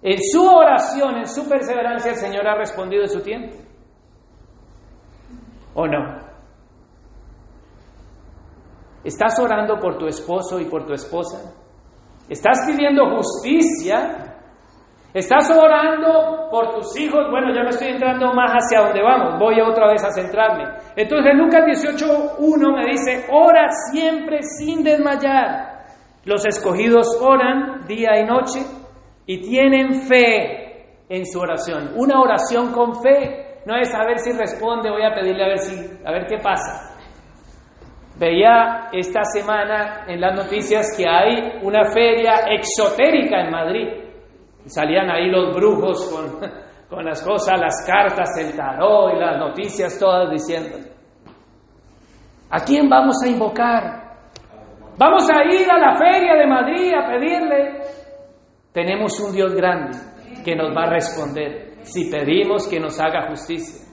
[0.02, 3.56] en su oración, en su perseverancia, el Señor ha respondido en su tiempo.
[5.74, 6.30] ¿O no?
[9.04, 11.59] ¿Estás orando por tu esposo y por tu esposa?
[12.30, 14.36] ¿Estás pidiendo justicia?
[15.12, 17.28] ¿Estás orando por tus hijos?
[17.28, 19.40] Bueno, ya me estoy entrando más hacia donde vamos.
[19.40, 20.62] Voy otra vez a centrarme.
[20.94, 25.80] Entonces, en Lucas 18.1 me dice, ora siempre sin desmayar.
[26.24, 28.60] Los escogidos oran día y noche
[29.26, 31.94] y tienen fe en su oración.
[31.96, 35.58] Una oración con fe no es a ver si responde, voy a pedirle a ver
[35.58, 35.74] si
[36.04, 36.89] a ver qué pasa.
[38.20, 43.88] Veía esta semana en las noticias que hay una feria exotérica en Madrid.
[44.66, 46.38] Salían ahí los brujos con,
[46.90, 50.76] con las cosas, las cartas, el tarot y las noticias todas diciendo,
[52.50, 54.00] ¿a quién vamos a invocar?
[54.98, 57.80] Vamos a ir a la feria de Madrid a pedirle
[58.72, 59.98] tenemos un Dios grande
[60.44, 63.84] que nos va a responder si pedimos que nos haga justicia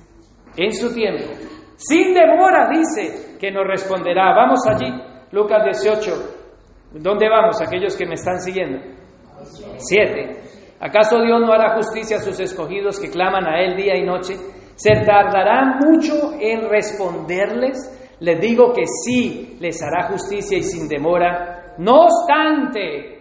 [0.56, 1.34] en su tiempo.
[1.78, 4.34] Sin demora dice que nos responderá.
[4.36, 4.92] Vamos allí,
[5.32, 6.12] Lucas 18.
[6.94, 7.62] ¿Dónde vamos?
[7.62, 8.80] Aquellos que me están siguiendo.
[9.78, 10.42] Siete.
[10.80, 14.36] ¿Acaso Dios no hará justicia a sus escogidos que claman a Él día y noche?
[14.76, 17.94] ¿Se tardará mucho en responderles?
[18.20, 21.76] Les digo que sí, les hará justicia y sin demora.
[21.80, 23.18] No obstante,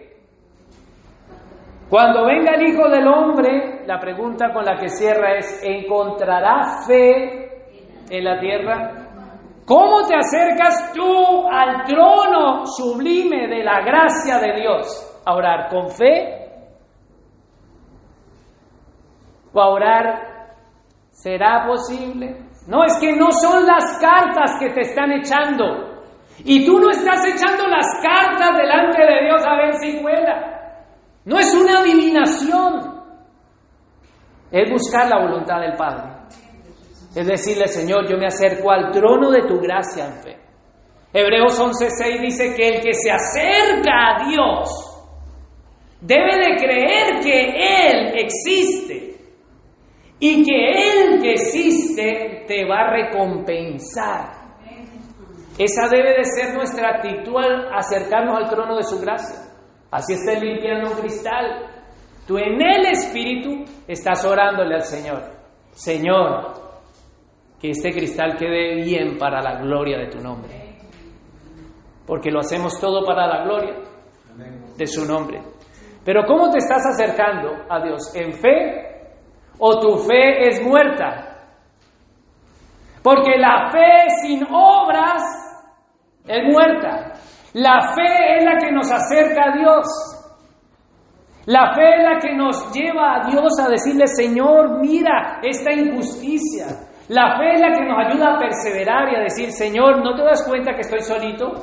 [1.89, 7.49] cuando venga el Hijo del Hombre, la pregunta con la que cierra es, ¿encontrará fe
[8.09, 9.06] en la tierra?
[9.67, 15.21] ¿Cómo te acercas tú al trono sublime de la gracia de Dios?
[15.25, 16.47] ¿A orar con fe?
[19.51, 20.55] ¿O a orar
[21.11, 22.45] será posible?
[22.65, 26.01] No, es que no son las cartas que te están echando.
[26.45, 30.85] Y tú no estás echando las cartas delante de Dios a ver si cuela.
[31.25, 33.03] No es una adivinación.
[34.49, 36.16] Es buscar la voluntad del Padre.
[37.17, 40.37] Es decirle, Señor, yo me acerco al trono de tu gracia en fe.
[41.11, 44.69] Hebreos 11:6 dice que el que se acerca a Dios
[45.99, 49.17] debe de creer que Él existe
[50.19, 54.37] y que Él que existe te va a recompensar.
[55.57, 59.39] Esa debe de ser nuestra actitud al acercarnos al trono de su gracia.
[59.89, 61.65] Así está limpiando un cristal.
[62.27, 65.23] Tú en el Espíritu estás orándole al Señor.
[65.71, 66.66] Señor,
[67.59, 70.77] que este cristal quede bien para la gloria de tu nombre.
[72.05, 73.75] Porque lo hacemos todo para la gloria
[74.77, 75.41] de su nombre.
[76.05, 78.15] Pero ¿cómo te estás acercando a Dios?
[78.15, 79.09] ¿En fe
[79.59, 81.37] o tu fe es muerta?
[83.03, 85.23] Porque la fe sin obras
[86.25, 87.13] es muerta.
[87.53, 89.87] La fe es la que nos acerca a Dios.
[91.47, 96.86] La fe es la que nos lleva a Dios a decirle, Señor, mira esta injusticia.
[97.09, 100.23] La fe es la que nos ayuda a perseverar y a decir, Señor, ¿no te
[100.23, 101.53] das cuenta que estoy solito?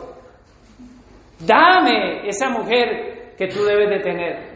[1.47, 4.55] Dame esa mujer que tú debes de tener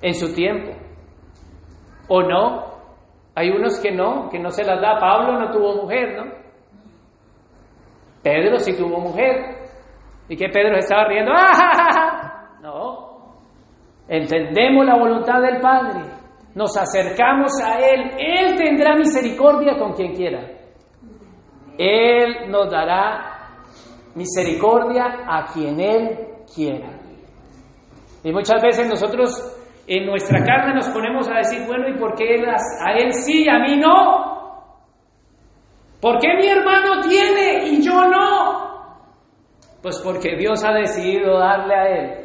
[0.00, 0.72] en su tiempo.
[2.08, 2.70] ¿O no?
[3.34, 4.98] Hay unos que no, que no se las da.
[4.98, 6.32] Pablo no tuvo mujer, ¿no?
[8.22, 9.60] Pedro sí tuvo mujer.
[10.28, 11.32] ¿Y que Pedro estaba riendo?
[11.36, 13.34] ¡Ah, no.
[14.08, 16.19] Entendemos la voluntad del Padre.
[16.60, 18.10] Nos acercamos a Él.
[18.18, 20.46] Él tendrá misericordia con quien quiera.
[21.78, 23.48] Él nos dará
[24.14, 26.18] misericordia a quien Él
[26.54, 27.00] quiera.
[28.22, 29.56] Y muchas veces nosotros
[29.86, 33.58] en nuestra carne nos ponemos a decir, bueno, ¿y por qué a Él sí a
[33.60, 34.68] mí no?
[35.98, 38.98] ¿Por qué mi hermano tiene y yo no?
[39.80, 42.24] Pues porque Dios ha decidido darle a él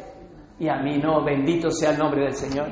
[0.58, 1.24] y a mí no.
[1.24, 2.68] Bendito sea el nombre del Señor.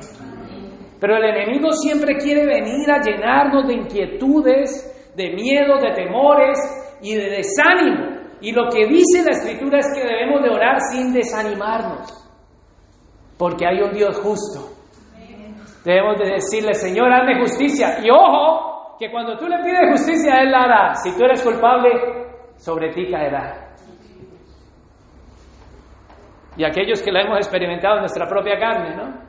[0.99, 6.57] Pero el enemigo siempre quiere venir a llenarnos de inquietudes, de miedo, de temores
[7.01, 8.15] y de desánimo.
[8.41, 12.11] Y lo que dice la Escritura es que debemos de orar sin desanimarnos.
[13.37, 14.71] Porque hay un Dios justo.
[15.83, 17.99] Debemos de decirle, Señor, hazme justicia.
[18.03, 20.95] Y ojo, que cuando tú le pides justicia, Él la hará.
[20.95, 21.89] Si tú eres culpable,
[22.55, 23.75] sobre ti caerá.
[26.57, 29.24] Y aquellos que la hemos experimentado en nuestra propia carne, ¿no?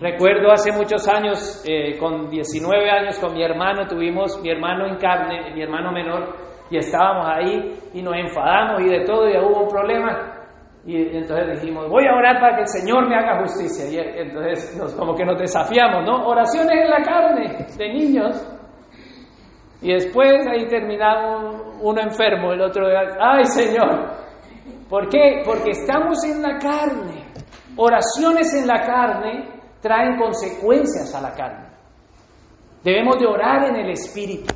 [0.00, 4.96] Recuerdo hace muchos años, eh, con 19 años, con mi hermano, tuvimos mi hermano en
[4.96, 6.34] carne, mi hermano menor,
[6.68, 10.32] y estábamos ahí y nos enfadamos y de todo, y hubo un problema.
[10.84, 13.86] Y entonces dijimos, voy a orar para que el Señor me haga justicia.
[13.88, 16.26] Y entonces como que nos desafiamos, ¿no?
[16.26, 18.46] Oraciones en la carne de niños.
[19.80, 22.86] Y después ahí terminamos uno enfermo, el otro,
[23.20, 24.10] ay Señor,
[24.88, 25.42] ¿por qué?
[25.44, 27.24] Porque estamos en la carne.
[27.76, 29.53] Oraciones en la carne
[29.84, 31.68] traen consecuencias a la carne.
[32.82, 34.54] Debemos de orar en el Espíritu,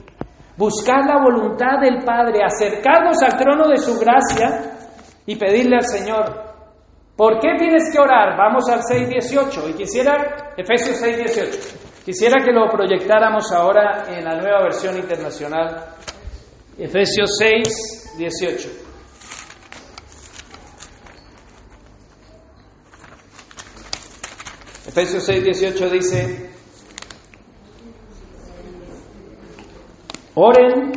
[0.56, 4.72] buscar la voluntad del Padre, acercarnos al trono de su gracia
[5.26, 6.24] y pedirle al Señor,
[7.14, 8.38] ¿por qué tienes que orar?
[8.38, 12.04] Vamos al 6.18 y quisiera, Efesios 6.18.
[12.06, 15.88] Quisiera que lo proyectáramos ahora en la nueva versión internacional,
[16.78, 18.14] Efesios 6,
[24.88, 26.50] Efesios 6, 18 dice,
[30.34, 30.92] oren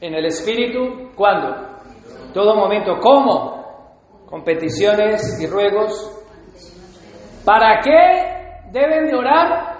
[0.00, 1.54] en el Espíritu, ¿cuándo?
[2.32, 4.24] Todo momento, ¿cómo?
[4.26, 6.10] Con peticiones y ruegos.
[7.44, 9.78] ¿Para qué deben de orar?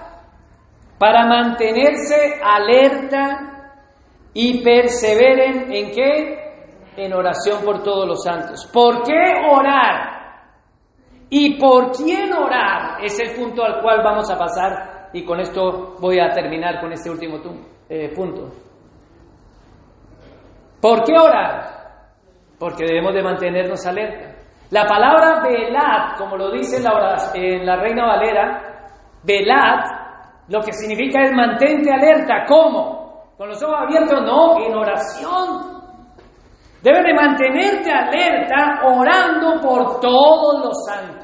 [0.99, 3.71] para mantenerse alerta
[4.33, 6.39] y perseveren en qué?
[6.97, 8.69] En oración por todos los santos.
[8.71, 9.13] ¿Por qué
[9.49, 10.18] orar?
[11.29, 13.03] ¿Y por quién orar?
[13.03, 16.91] Es el punto al cual vamos a pasar y con esto voy a terminar con
[16.91, 17.37] este último
[17.87, 18.49] eh, punto.
[20.81, 21.79] ¿Por qué orar?
[22.57, 24.35] Porque debemos de mantenernos alerta.
[24.71, 28.89] La palabra velad, como lo dice en la, en la Reina Valera,
[29.23, 29.99] velad
[30.49, 32.45] lo que significa es mantente alerta.
[32.47, 33.33] ¿Cómo?
[33.37, 34.21] ¿Con los ojos abiertos?
[34.23, 35.79] No, en oración.
[36.81, 41.18] Debes de mantenerte alerta orando por todos los santos.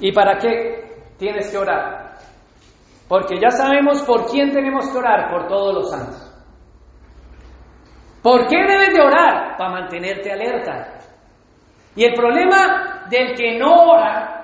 [0.00, 2.16] ¿Y para qué tienes que orar?
[3.08, 6.22] Porque ya sabemos por quién tenemos que orar, por todos los santos.
[8.22, 9.56] ¿Por qué debes de orar?
[9.56, 10.98] Para mantenerte alerta.
[11.94, 14.36] Y el problema del que no ora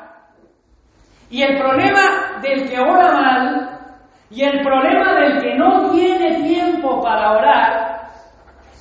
[1.29, 3.97] y el problema del que ora mal
[4.31, 8.03] y el problema del que no tiene tiempo para orar,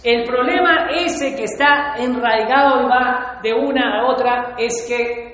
[0.03, 5.30] el problema ese que está enraigado y va de una a otra es que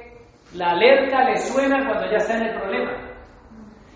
[0.53, 2.91] La alerta le suena cuando ya está en el problema.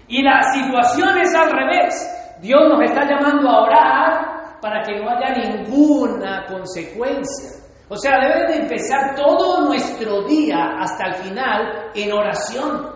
[0.07, 2.37] Y la situación es al revés.
[2.41, 7.61] Dios nos está llamando a orar para que no haya ninguna consecuencia.
[7.87, 12.89] O sea, debe de empezar todo nuestro día hasta el final en oración.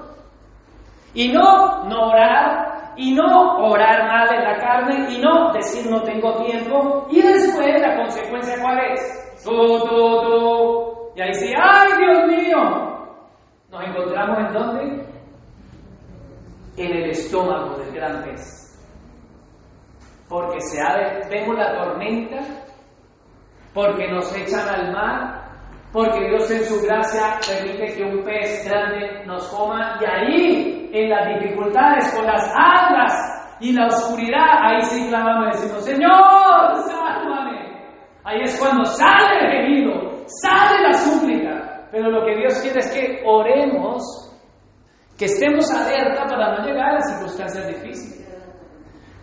[1.13, 6.01] Y no, no orar, y no orar mal en la carne, y no decir no
[6.01, 7.07] tengo tiempo.
[7.09, 9.43] Y después la consecuencia cuál es?
[9.43, 11.11] Tú, tú.
[11.15, 12.94] Y ahí sí, ¡ay Dios mío!
[13.71, 15.05] Nos encontramos en dónde?
[16.77, 18.61] En el estómago del gran pez.
[20.29, 22.65] Porque se ha vemos la tormenta
[23.75, 25.43] porque nos echan al mar,
[25.91, 31.09] porque Dios en su gracia permite que un pez grande nos coma y ahí, en
[31.09, 33.13] las dificultades, con las algas
[33.59, 37.75] y la oscuridad, ahí sí clamamos y decimos, Señor, sálvame.
[38.23, 41.64] Ahí es cuando sale el gemido, sale la súplica.
[41.91, 44.03] Pero lo que Dios quiere es que oremos,
[45.17, 48.25] que estemos alerta para no llegar a las circunstancias difíciles.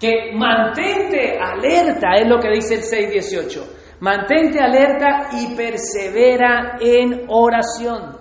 [0.01, 8.17] Que mantente alerta, es lo que dice el 618 Mantente alerta y persevera en oración.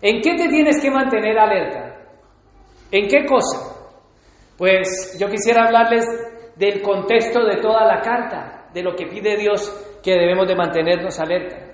[0.00, 1.98] ¿En qué te tienes que mantener alerta?
[2.90, 3.76] ¿En qué cosa?
[4.56, 6.06] Pues yo quisiera hablarles
[6.56, 9.70] del contexto de toda la carta, de lo que pide Dios
[10.02, 11.65] que debemos de mantenernos alerta.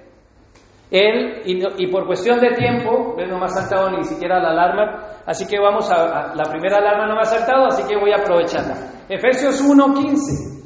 [0.92, 5.46] Él, y, por cuestión de tiempo, no me ha saltado ni siquiera la alarma, así
[5.48, 8.16] que vamos a, a la primera alarma no me ha saltado, así que voy a
[8.16, 8.76] aprovecharla.
[9.08, 10.64] Efesios 1.15.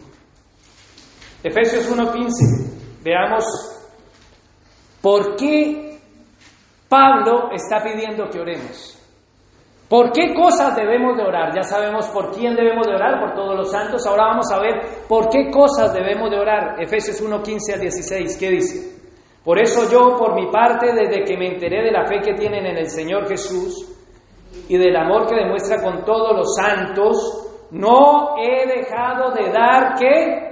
[1.45, 3.05] Efesios 1.15.
[3.05, 3.45] Veamos
[5.01, 6.01] por qué
[6.89, 8.99] Pablo está pidiendo que oremos.
[9.89, 11.55] ¿Por qué cosas debemos de orar?
[11.55, 14.05] Ya sabemos por quién debemos de orar, por todos los santos.
[14.07, 16.83] Ahora vamos a ver por qué cosas debemos de orar.
[16.83, 18.37] Efesios 1.15 al 16.
[18.37, 19.06] ¿Qué dice?
[19.47, 22.67] Por eso yo, por mi parte, desde que me enteré de la fe que tienen
[22.67, 23.97] en el Señor Jesús
[24.69, 30.47] y del amor que demuestra con todos los santos, no he dejado de dar que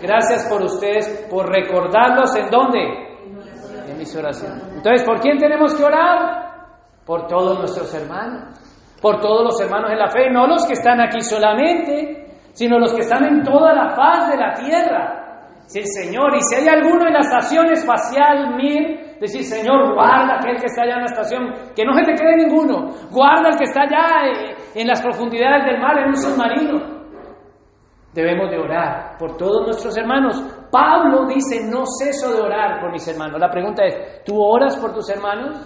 [0.00, 2.80] Gracias por ustedes, por recordarlos en dónde?
[3.86, 4.64] En mis oraciones.
[4.74, 6.68] Entonces, ¿por quién tenemos que orar?
[7.04, 8.58] Por todos nuestros hermanos.
[9.02, 12.94] Por todos los hermanos en la fe, no los que están aquí solamente, sino los
[12.94, 15.19] que están en toda la paz de la tierra.
[15.70, 20.56] Sí, Señor, y si hay alguno en la estación espacial Mir, decir, Señor, guarda aquel
[20.56, 21.42] que está allá en la estación,
[21.76, 25.66] que no se te quede ninguno, guarda el que está allá eh, en las profundidades
[25.66, 27.00] del mar en un submarino.
[28.12, 30.42] Debemos de orar por todos nuestros hermanos.
[30.72, 33.38] Pablo dice, no ceso de orar por mis hermanos.
[33.38, 35.56] La pregunta es, ¿tú oras por tus hermanos?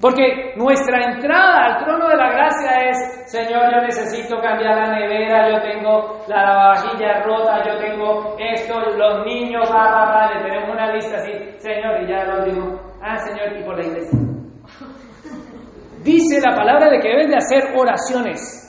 [0.00, 5.50] Porque nuestra entrada al trono de la gracia es, Señor, yo necesito cambiar la nevera,
[5.50, 11.16] yo tengo la lavavajilla rota, yo tengo esto, los niños, va, le tenemos una lista
[11.16, 14.18] así, Señor, y ya lo digo, ah, Señor, y por la iglesia.
[16.02, 18.60] Dice la palabra de que debes de hacer oraciones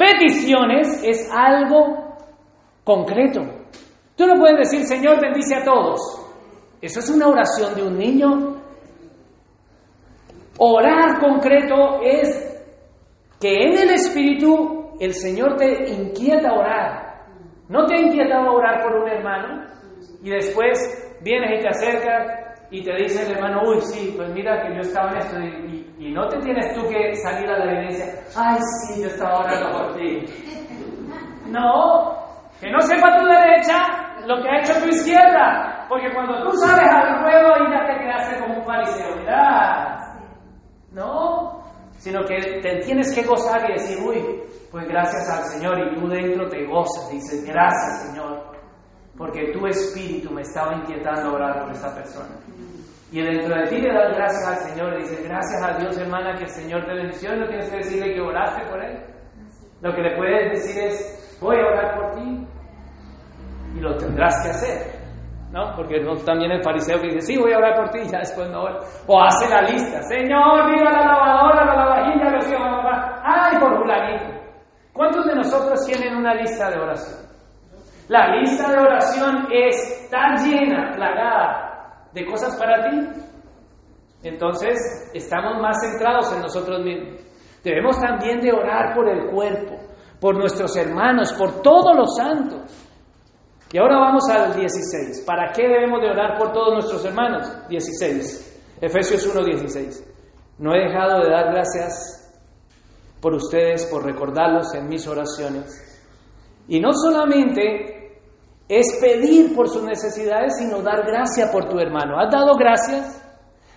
[0.00, 2.16] Peticiones es algo
[2.84, 3.42] concreto.
[4.16, 6.00] Tú no puedes decir, Señor, bendice a todos.
[6.80, 8.59] Eso es una oración de un niño.
[10.62, 12.28] Orar concreto es
[13.40, 17.24] que en el Espíritu el Señor te inquieta orar.
[17.70, 19.64] No te ha inquietado orar por un hermano
[20.22, 20.78] y después
[21.22, 24.80] vienes y te acercas y te dice el hermano, uy, sí, pues mira que yo
[24.80, 25.40] estaba en esto
[25.98, 28.04] y, no te tienes tú que salir a la evidencia,
[28.36, 30.24] ay, sí, yo estaba orando por ti.
[31.46, 32.12] No,
[32.60, 33.76] que no sepa tu derecha
[34.26, 37.98] lo que ha hecho tu izquierda, porque cuando tú sales al ruedo y ya te
[37.98, 40.09] quedaste como un fariseo, ¿verdad?
[40.92, 41.62] No,
[41.98, 46.08] sino que te tienes que gozar y decir, uy, pues gracias al Señor, y tú
[46.08, 48.42] dentro te gozas, dices, gracias Señor,
[49.16, 52.36] porque tu espíritu me estaba inquietando orar por esta persona.
[53.12, 56.36] Y dentro de ti le das gracias al Señor, le dices, gracias a Dios hermana
[56.38, 59.04] que el Señor te bendició, no tienes que decirle que oraste por él.
[59.80, 62.46] Lo que le puedes decir es, voy a orar por ti.
[63.76, 64.99] Y lo tendrás que hacer.
[65.50, 65.74] ¿No?
[65.74, 68.48] Porque también el fariseo que dice, sí, voy a orar por ti, y ya después
[68.50, 68.62] no
[69.08, 73.20] O hace la lista, Señor, mira la lavadora, la lavajilla, los mamá.
[73.24, 74.40] Ay, por fulanito.
[74.92, 77.18] ¿Cuántos de nosotros tienen una lista de oración?
[78.08, 83.08] La lista de oración está llena, plagada de cosas para ti.
[84.22, 87.20] Entonces, estamos más centrados en nosotros mismos.
[87.64, 89.76] Debemos también de orar por el cuerpo,
[90.20, 92.89] por nuestros hermanos, por todos los santos.
[93.72, 95.22] Y ahora vamos al 16.
[95.24, 97.46] ¿Para qué debemos de orar por todos nuestros hermanos?
[97.68, 98.78] 16.
[98.80, 100.04] Efesios 1, 16.
[100.58, 102.16] No he dejado de dar gracias
[103.20, 105.86] por ustedes, por recordarlos en mis oraciones.
[106.66, 108.20] Y no solamente
[108.68, 112.18] es pedir por sus necesidades, sino dar gracia por tu hermano.
[112.18, 113.22] ¿Has dado gracias?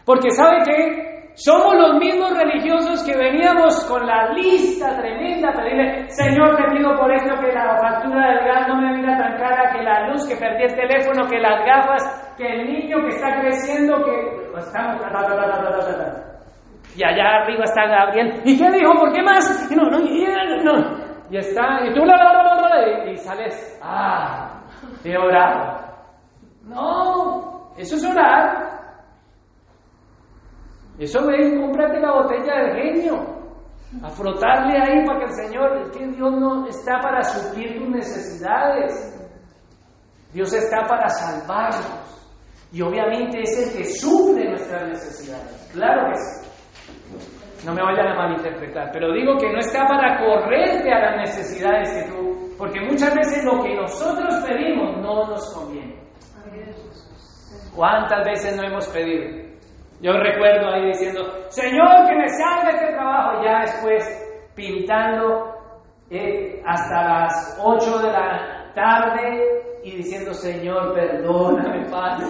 [0.06, 6.10] Porque sabe que somos los mismos religiosos que veníamos con la lista tremenda a pedirle,
[6.10, 9.74] Señor, te pido por esto que la factura del gas no me venga tan cara,
[9.74, 13.40] que la luz, que perdí el teléfono, que las gafas, que el niño que está
[13.42, 15.02] creciendo, que estamos...
[16.96, 18.42] y allá arriba está Gabriel.
[18.46, 18.94] ¿Y qué dijo?
[18.94, 19.72] ¿Por qué más?
[19.76, 21.04] No, no, no.
[21.32, 24.62] Y está, y tú, y, y sales, ah,
[25.04, 25.80] he orado.
[26.66, 28.83] No, eso es orar.
[31.00, 33.44] Eso ven, cómprate la botella del genio,
[34.02, 37.90] a frotarle ahí para que el Señor, es que Dios no está para suplir tus
[37.90, 39.30] necesidades,
[40.34, 42.10] Dios está para salvarnos.
[42.72, 46.50] Y obviamente es el que suple nuestras necesidades, claro que sí.
[47.66, 51.92] No me vayan a malinterpretar, pero digo que no está para correrte a las necesidades
[51.92, 56.04] que tú, porque muchas veces lo que nosotros pedimos no nos conviene.
[57.76, 59.53] ¿Cuántas veces no hemos pedido?
[60.04, 65.56] Yo recuerdo ahí diciendo, Señor, que me salga este trabajo, ya después pintando
[66.10, 72.26] eh, hasta las 8 de la tarde y diciendo, Señor, perdóname, Padre,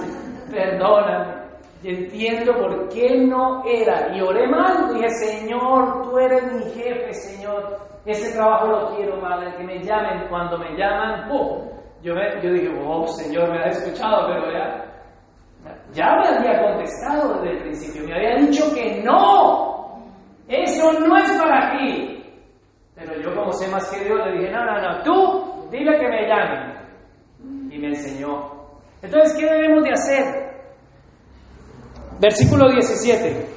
[0.51, 1.33] perdóname.
[1.81, 4.15] Y entiendo por qué no era.
[4.15, 7.75] Y oré mal, dije, Señor, tú eres mi jefe, Señor.
[8.05, 10.27] Ese trabajo lo quiero, Padre, que me llamen.
[10.29, 11.69] Cuando me llaman, ¡pum!
[12.03, 14.92] Yo, yo dije, oh, Señor, me ha escuchado, pero ya
[15.93, 20.03] ya me había contestado desde el principio, me había dicho que no,
[20.47, 22.23] eso no es para ti.
[22.95, 26.07] Pero yo como sé más que Dios le dije, no, no, no, tú dile que
[26.07, 26.73] me llame.
[27.71, 28.51] Y me enseñó.
[29.01, 30.53] Entonces, ¿qué debemos de hacer?
[32.19, 33.47] Versículo 17.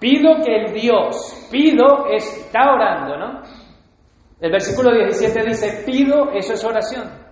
[0.00, 3.42] Pido que el Dios, pido, está orando, ¿no?
[4.40, 7.23] El versículo 17 dice, pido, eso es oración.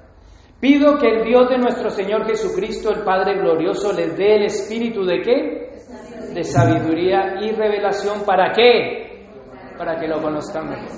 [0.63, 5.05] Pido que el Dios de nuestro Señor Jesucristo, el Padre glorioso, les dé el espíritu
[5.05, 6.33] de qué?
[6.33, 8.25] De sabiduría y revelación.
[8.25, 9.27] ¿Para qué?
[9.77, 10.89] Para que lo conozcan mejor.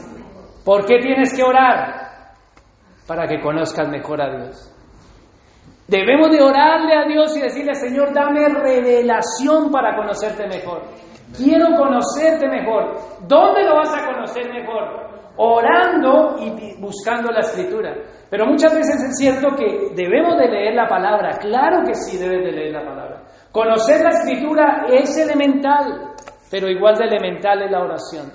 [0.66, 2.34] ¿Por qué tienes que orar?
[3.06, 4.70] Para que conozcan mejor a Dios.
[5.88, 10.82] Debemos de orarle a Dios y decirle, Señor, dame revelación para conocerte mejor.
[11.34, 12.98] Quiero conocerte mejor.
[13.26, 15.13] ¿Dónde lo vas a conocer mejor?
[15.36, 17.94] Orando y buscando la escritura.
[18.30, 22.44] Pero muchas veces es cierto que debemos de leer la palabra, claro que sí debes
[22.44, 23.22] de leer la palabra.
[23.52, 26.14] Conocer la escritura es elemental,
[26.50, 28.32] pero igual de elemental es la oración.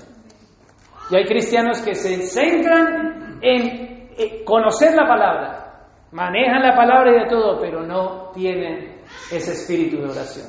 [1.12, 7.20] Y hay cristianos que se centran en eh, conocer la palabra, manejan la palabra y
[7.20, 10.48] de todo, pero no tienen ese espíritu de oración.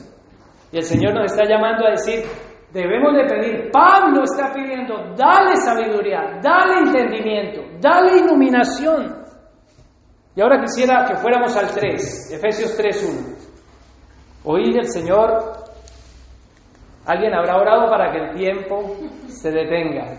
[0.73, 2.25] Y el Señor nos está llamando a decir,
[2.73, 9.21] debemos de pedir, Pablo está pidiendo, dale sabiduría, dale entendimiento, dale iluminación.
[10.35, 13.41] Y ahora quisiera que fuéramos al 3, Efesios 3.1.
[14.45, 15.53] Oír el Señor.
[17.05, 18.97] Alguien habrá orado para que el tiempo
[19.27, 20.19] se detenga.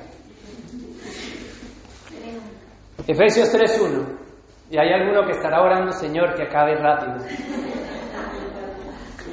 [3.08, 4.20] Efesios 3.1.
[4.70, 7.26] Y hay alguno que estará orando, Señor, que acabe rápido.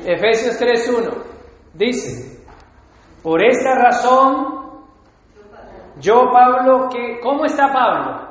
[0.05, 1.23] Efesios 3.1
[1.75, 2.38] dice,
[3.29, 4.87] por esta razón,
[6.01, 6.89] yo Pablo,
[7.23, 8.27] ¿cómo está Pablo?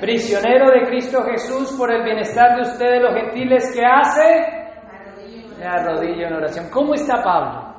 [0.00, 5.58] prisionero de Cristo Jesús por el bienestar de ustedes los gentiles, ¿qué hace?
[5.58, 6.66] Me arrodillo en oración.
[6.70, 7.74] ¿Cómo está Pablo?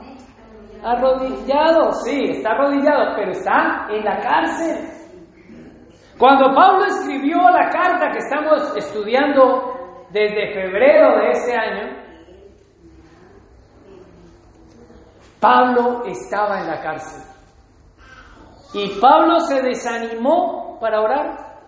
[0.84, 4.90] Arrodillado, sí, está arrodillado, pero está en la cárcel.
[6.20, 12.05] Cuando Pablo escribió la carta que estamos estudiando desde febrero de este año,
[15.46, 17.22] Pablo estaba en la cárcel.
[18.74, 21.62] Y Pablo se desanimó para orar.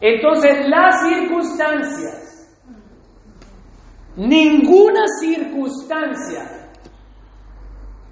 [0.00, 2.58] Entonces las circunstancias,
[4.16, 6.42] ninguna circunstancia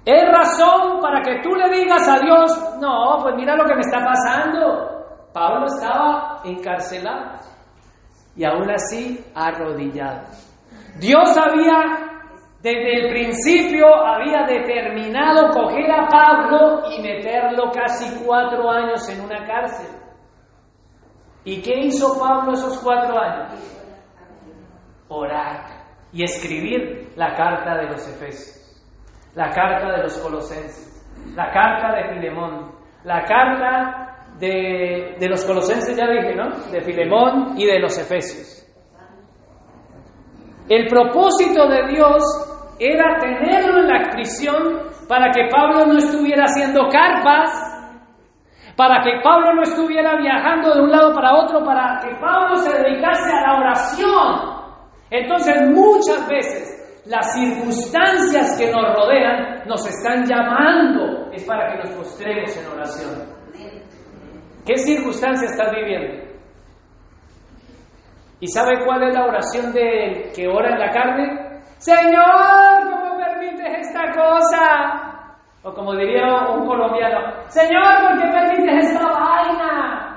[0.05, 3.81] es razón para que tú le digas a Dios, no, pues mira lo que me
[3.81, 5.31] está pasando.
[5.33, 7.39] Pablo estaba encarcelado
[8.35, 10.27] y aún así arrodillado.
[10.99, 12.06] Dios había,
[12.67, 19.45] desde el principio, había determinado coger a Pablo y meterlo casi cuatro años en una
[19.45, 19.87] cárcel.
[21.45, 23.53] ¿Y qué hizo Pablo esos cuatro años?
[25.07, 25.63] Orar
[26.11, 28.83] y escribir la carta de los Efesios,
[29.33, 31.05] la carta de los Colosenses,
[31.35, 32.73] la carta de Filemón,
[33.05, 36.49] la carta de, de los Colosenses, ya dije, ¿no?
[36.69, 38.65] De Filemón y de los Efesios.
[40.67, 46.87] El propósito de Dios era tenerlo en la prisión para que Pablo no estuviera haciendo
[46.89, 47.77] carpas
[48.77, 52.71] para que Pablo no estuviera viajando de un lado para otro, para que Pablo se
[52.77, 54.57] dedicase a la oración.
[55.09, 61.89] Entonces muchas veces las circunstancias que nos rodean nos están llamando, es para que nos
[61.97, 63.37] postremos en oración.
[64.63, 66.27] ¿Qué circunstancias estás viviendo?
[68.39, 71.46] ¿Y sabe cuál es la oración del que ora en la carne?
[71.77, 75.07] Señor, ¿cómo permites esta cosa?
[75.63, 76.25] O como diría
[76.55, 80.07] un colombiano, Señor, ¿por qué permites esta vaina?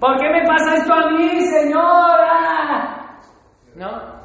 [0.00, 3.18] ¿Por qué me pasa esto a mí, Señora?
[3.74, 4.20] ¿No?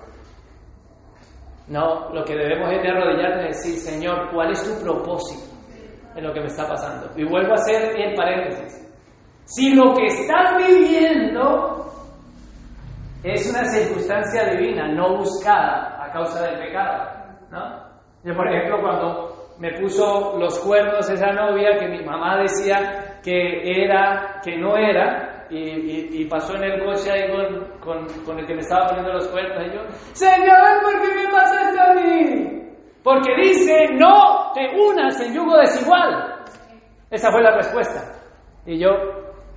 [1.68, 5.54] No, lo que debemos es de arrodillarnos y decir, Señor, ¿cuál es tu propósito
[6.16, 7.10] en lo que me está pasando?
[7.18, 8.88] Y vuelvo a hacer el paréntesis.
[9.46, 11.86] Si lo que estás viviendo
[13.34, 17.10] es una circunstancia divina, no buscada a causa del pecado,
[17.52, 17.86] ¿no?
[18.24, 23.84] Yo, por ejemplo, cuando me puso los cuernos esa novia que mi mamá decía que
[23.84, 27.32] era, que no era, y, pasó en el coche ahí
[27.80, 29.82] con, con, el que me estaba poniendo los cuernos, y yo,
[30.14, 32.62] Señor, ¿por qué me pasa a mí?
[33.04, 36.44] Porque dice, no te unas en yugo desigual.
[37.12, 38.02] Esa fue la respuesta.
[38.66, 38.90] Y yo,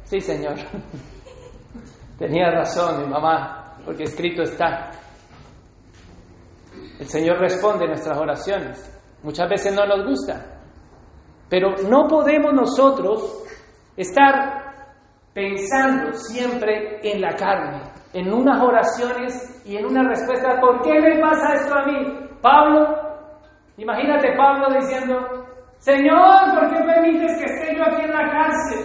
[0.09, 0.55] Sí, Señor.
[2.19, 3.58] Tenía razón mi mamá,
[3.89, 4.91] porque escrito está.
[7.01, 9.01] El Señor responde nuestras oraciones.
[9.22, 10.61] Muchas veces no nos gusta,
[11.49, 13.47] pero no podemos nosotros
[13.97, 14.93] estar
[15.32, 17.80] pensando siempre en la carne,
[18.12, 22.28] en unas oraciones y en una respuesta, ¿por qué me pasa esto a mí?
[22.43, 22.95] Pablo,
[23.78, 25.16] imagínate Pablo diciendo,
[25.78, 28.84] Señor, ¿por qué permites que esté yo aquí en la cárcel?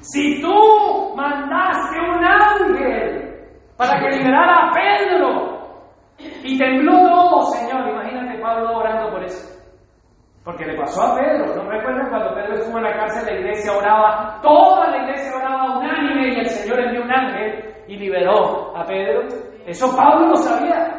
[0.00, 3.17] Si tú mandaste un ángel
[3.78, 5.58] para que liberara a Pedro
[6.42, 9.56] y tembló todo, Señor, imagínate Pablo orando por eso.
[10.44, 11.54] Porque le pasó a Pedro.
[11.54, 15.78] ¿No recuerdan cuando Pedro estuvo en la cárcel, la iglesia oraba, toda la iglesia oraba
[15.78, 19.28] unánime y el Señor envió un ángel y liberó a Pedro?
[19.66, 20.98] Eso Pablo lo sabía.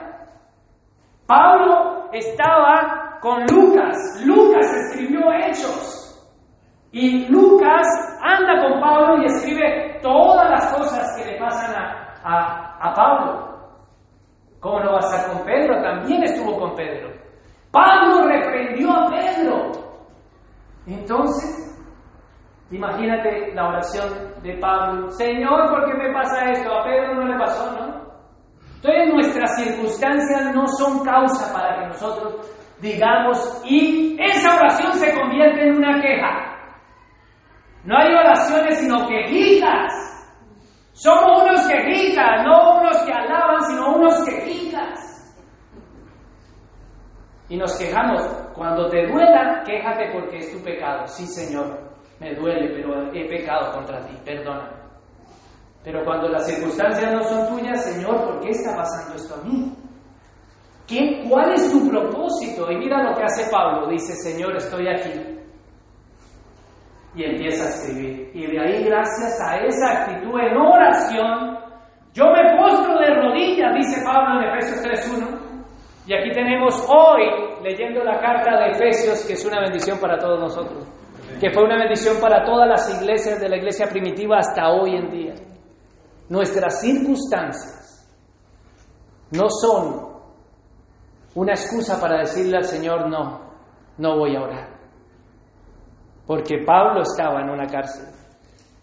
[1.28, 4.24] Pablo estaba con Lucas.
[4.26, 6.00] Lucas escribió hechos.
[6.92, 7.86] Y Lucas
[8.22, 11.76] anda con Pablo y escribe todas las cosas que le pasan
[12.24, 13.50] a, Pablo.
[14.60, 15.82] ¿Cómo no va a estar con Pedro?
[15.82, 17.10] También estuvo con Pedro.
[17.72, 19.72] Pablo reprendió a Pedro.
[20.88, 21.80] Entonces,
[22.72, 24.10] imagínate la oración
[24.42, 25.10] de Pablo.
[25.12, 26.74] Señor, ¿por qué me pasa esto?
[26.74, 28.00] A Pedro no le pasó, ¿no?
[28.76, 32.36] Entonces nuestras circunstancias no son causa para que nosotros
[32.82, 36.50] digamos y esa oración se convierte en una queja.
[37.84, 40.09] No hay oraciones sino quejitas.
[41.00, 45.34] Somos unos quejitas, no unos que alaban, sino unos quejitas.
[47.48, 48.22] Y nos quejamos.
[48.54, 51.08] Cuando te duela, quéjate porque es tu pecado.
[51.08, 51.80] Sí, Señor,
[52.20, 54.70] me duele, pero he pecado contra ti, perdona.
[55.86, 59.74] Pero cuando las circunstancias no son tuyas, Señor, ¿por qué está pasando esto a mí?
[60.86, 62.70] ¿Qué, ¿Cuál es tu propósito?
[62.70, 63.88] Y mira lo que hace Pablo.
[63.88, 65.29] Dice, Señor, estoy aquí
[67.16, 68.32] y empieza a escribir.
[68.34, 71.58] Y de ahí, gracias a esa actitud en oración,
[72.14, 75.40] yo me postro de rodillas, dice Pablo en Efesios 3.1.
[76.08, 77.24] Y aquí tenemos hoy,
[77.64, 80.88] leyendo la carta de Efesios, que es una bendición para todos nosotros,
[81.40, 85.10] que fue una bendición para todas las iglesias de la iglesia primitiva hasta hoy en
[85.10, 85.34] día.
[86.30, 88.08] Nuestras circunstancias
[89.32, 90.10] no son
[91.36, 93.52] una excusa para decirle al Señor, no,
[93.98, 94.79] no voy a orar
[96.30, 98.06] porque Pablo estaba en una cárcel.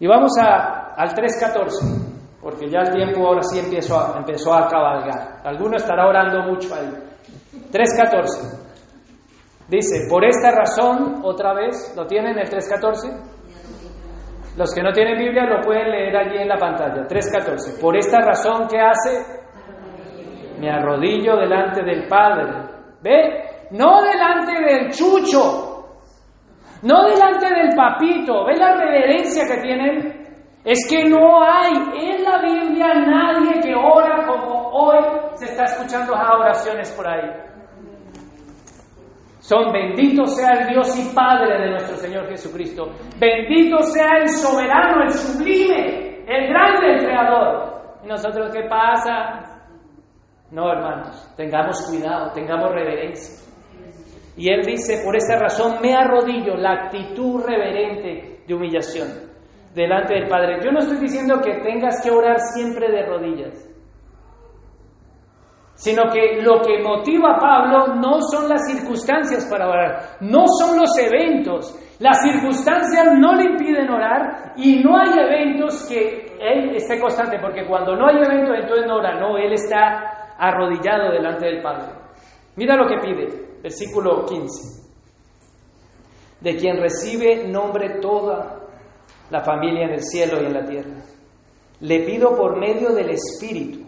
[0.01, 4.67] Y vamos a, al 3.14, porque ya el tiempo ahora sí empezó a, empezó a
[4.67, 5.37] cabalgar.
[5.45, 6.91] Alguno estará orando mucho ahí.
[7.71, 8.65] 3.14.
[9.69, 14.57] Dice, por esta razón, otra vez, ¿lo tienen el 3.14?
[14.57, 17.07] Los que no tienen Biblia lo pueden leer allí en la pantalla.
[17.07, 17.79] 3.14.
[17.79, 19.23] Por esta razón, ¿qué hace?
[20.59, 22.43] Me arrodillo delante del Padre.
[23.01, 23.69] ¿Ve?
[23.71, 25.76] No delante del chucho,
[26.83, 28.45] no delante del papito.
[28.45, 30.27] ¿Ves la reverencia que tienen?
[30.63, 34.97] Es que no hay en la Biblia nadie que ora como hoy
[35.35, 37.47] se está escuchando las oraciones por ahí.
[39.39, 42.91] Son bendito sea el Dios y Padre de nuestro Señor Jesucristo.
[43.17, 47.97] Bendito sea el soberano, el sublime, el grande, el creador.
[48.03, 49.63] ¿Y nosotros qué pasa?
[50.51, 53.46] No, hermanos, tengamos cuidado, tengamos reverencia.
[54.37, 59.07] Y él dice, por esta razón me arrodillo, la actitud reverente de humillación
[59.73, 60.59] delante del Padre.
[60.63, 63.67] Yo no estoy diciendo que tengas que orar siempre de rodillas,
[65.73, 70.79] sino que lo que motiva a Pablo no son las circunstancias para orar, no son
[70.79, 71.75] los eventos.
[71.99, 77.65] Las circunstancias no le impiden orar y no hay eventos que él esté constante, porque
[77.65, 81.93] cuando no hay eventos entonces no ora, no, él está arrodillado delante del Padre.
[82.55, 84.87] Mira lo que pide, versículo 15.
[86.41, 88.57] De quien recibe nombre toda
[89.29, 91.03] la familia en el cielo y en la tierra.
[91.79, 93.85] Le pido por medio del Espíritu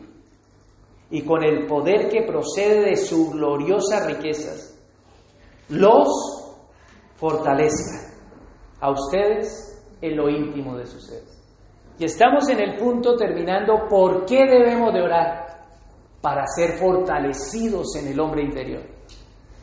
[1.12, 4.78] y con el poder que procede de sus gloriosas riquezas,
[5.70, 6.08] los
[7.16, 8.14] fortalezca
[8.80, 11.40] a ustedes en lo íntimo de sus seres.
[11.98, 15.48] Y estamos en el punto terminando, ¿por qué debemos de orar?
[16.22, 18.99] Para ser fortalecidos en el hombre interior.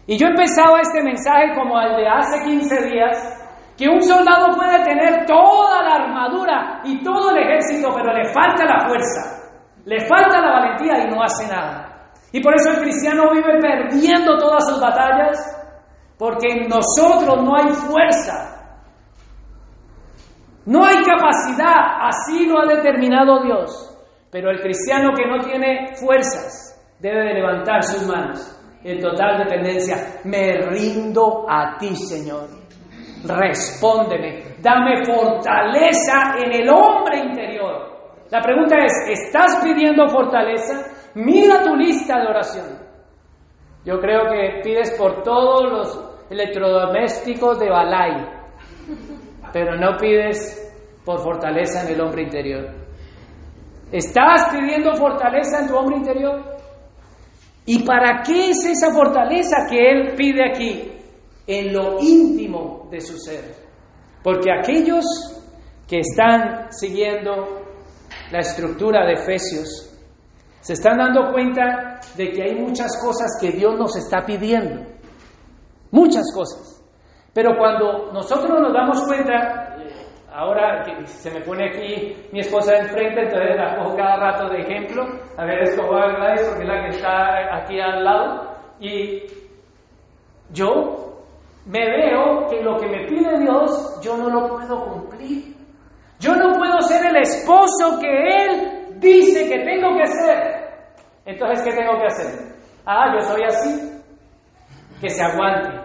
[0.06, 3.36] Y yo empezaba este mensaje como el de hace 15 días,
[3.76, 8.64] que un soldado puede tener toda la armadura y todo el ejército, pero le falta
[8.64, 9.50] la fuerza,
[9.84, 12.12] le falta la valentía y no hace nada.
[12.32, 15.38] Y por eso el cristiano vive perdiendo todas sus batallas,
[16.16, 18.56] porque en nosotros no hay fuerza,
[20.66, 23.92] no hay capacidad, así lo ha determinado Dios.
[24.30, 28.55] Pero el cristiano que no tiene fuerzas debe de levantar sus manos
[28.90, 30.20] en total dependencia.
[30.24, 32.48] Me rindo a ti, Señor.
[33.24, 34.56] Respóndeme.
[34.60, 37.96] Dame fortaleza en el hombre interior.
[38.30, 41.12] La pregunta es, ¿estás pidiendo fortaleza?
[41.14, 42.66] Mira tu lista de oración.
[43.84, 48.36] Yo creo que pides por todos los electrodomésticos de Balay
[49.52, 50.62] pero no pides
[51.04, 52.74] por fortaleza en el hombre interior.
[53.92, 56.55] ¿Estás pidiendo fortaleza en tu hombre interior?
[57.66, 60.92] ¿Y para qué es esa fortaleza que Él pide aquí?
[61.46, 63.54] En lo íntimo de su ser.
[64.22, 65.04] Porque aquellos
[65.86, 67.64] que están siguiendo
[68.30, 69.92] la estructura de Efesios
[70.60, 74.84] se están dando cuenta de que hay muchas cosas que Dios nos está pidiendo.
[75.92, 76.82] Muchas cosas.
[77.32, 79.75] Pero cuando nosotros nos damos cuenta,
[80.36, 85.02] ahora se me pone aquí mi esposa enfrente, entonces la cojo cada rato de ejemplo,
[85.36, 89.22] a ver, es como Gladys, porque es la que está aquí al lado, y
[90.52, 91.24] yo
[91.64, 95.56] me veo que lo que me pide Dios, yo no lo puedo cumplir.
[96.20, 100.66] Yo no puedo ser el esposo que Él dice que tengo que ser.
[101.24, 102.56] Entonces, ¿qué tengo que hacer?
[102.86, 104.02] Ah, yo soy así.
[105.00, 105.78] Que se aguante.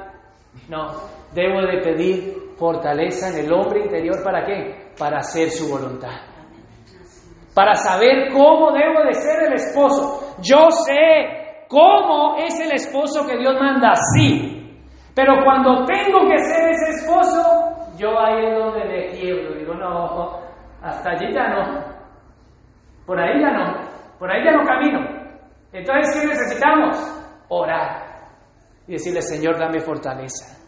[0.70, 0.88] No,
[1.34, 4.24] debo de pedir fortaleza en el hombre interior.
[4.24, 4.92] ¿Para qué?
[4.98, 6.32] Para hacer su voluntad.
[7.54, 10.36] Para saber cómo debo de ser el esposo.
[10.42, 14.80] Yo sé cómo es el esposo que Dios manda, sí.
[15.14, 17.42] Pero cuando tengo que ser ese esposo,
[17.98, 19.56] yo ahí es donde me quiebro.
[19.56, 20.40] Digo, no,
[20.82, 21.84] hasta allí ya no.
[23.06, 23.92] Por ahí ya no.
[24.18, 25.00] Por ahí ya no camino.
[25.74, 26.96] Entonces, ¿qué necesitamos?
[27.50, 28.12] Orar.
[28.88, 30.61] Y decirle, Señor, dame fortaleza.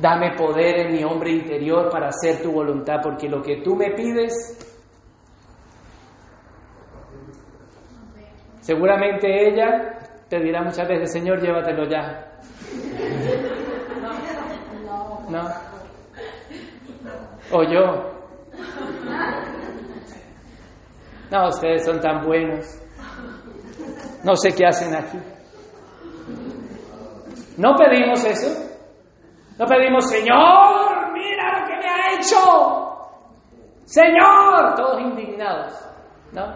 [0.00, 3.90] Dame poder en mi hombre interior para hacer tu voluntad, porque lo que tú me
[3.90, 4.32] pides,
[8.60, 12.26] seguramente ella te dirá muchas veces, Señor, llévatelo ya.
[15.28, 15.48] ¿No?
[17.52, 18.12] O yo.
[21.30, 22.66] No, ustedes son tan buenos.
[24.24, 25.18] No sé qué hacen aquí.
[27.56, 28.71] ¿No pedimos eso?
[29.58, 32.92] No pedimos, Señor, mira lo que me ha hecho.
[33.84, 35.72] Señor, todos indignados.
[36.32, 36.46] ¿No?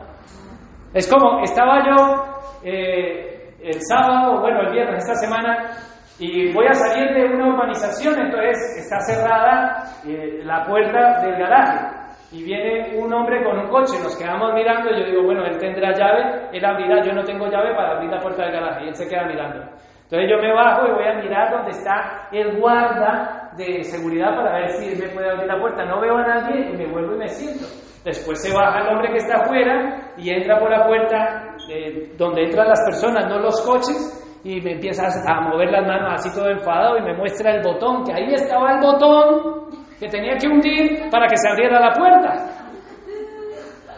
[0.94, 2.24] Es como, estaba yo
[2.64, 5.70] eh, el sábado, bueno, el viernes, esta semana,
[6.18, 11.94] y voy a salir de una urbanización, entonces está cerrada eh, la puerta del garaje.
[12.32, 15.58] Y viene un hombre con un coche, nos quedamos mirando, y yo digo, bueno, él
[15.58, 18.88] tendrá llave, él abrirá, yo no tengo llave para abrir la puerta del garaje, y
[18.88, 19.60] él se queda mirando.
[20.06, 24.52] Entonces yo me bajo y voy a mirar dónde está el guarda de seguridad para
[24.52, 25.84] ver si me puede abrir la puerta.
[25.84, 27.66] No veo a nadie y me vuelvo y me siento.
[28.04, 32.44] Después se baja el hombre que está afuera y entra por la puerta eh, donde
[32.44, 36.48] entran las personas, no los coches, y me empieza a mover las manos así todo
[36.50, 41.10] enfadado y me muestra el botón, que ahí estaba el botón que tenía que hundir
[41.10, 42.46] para que se abriera la puerta.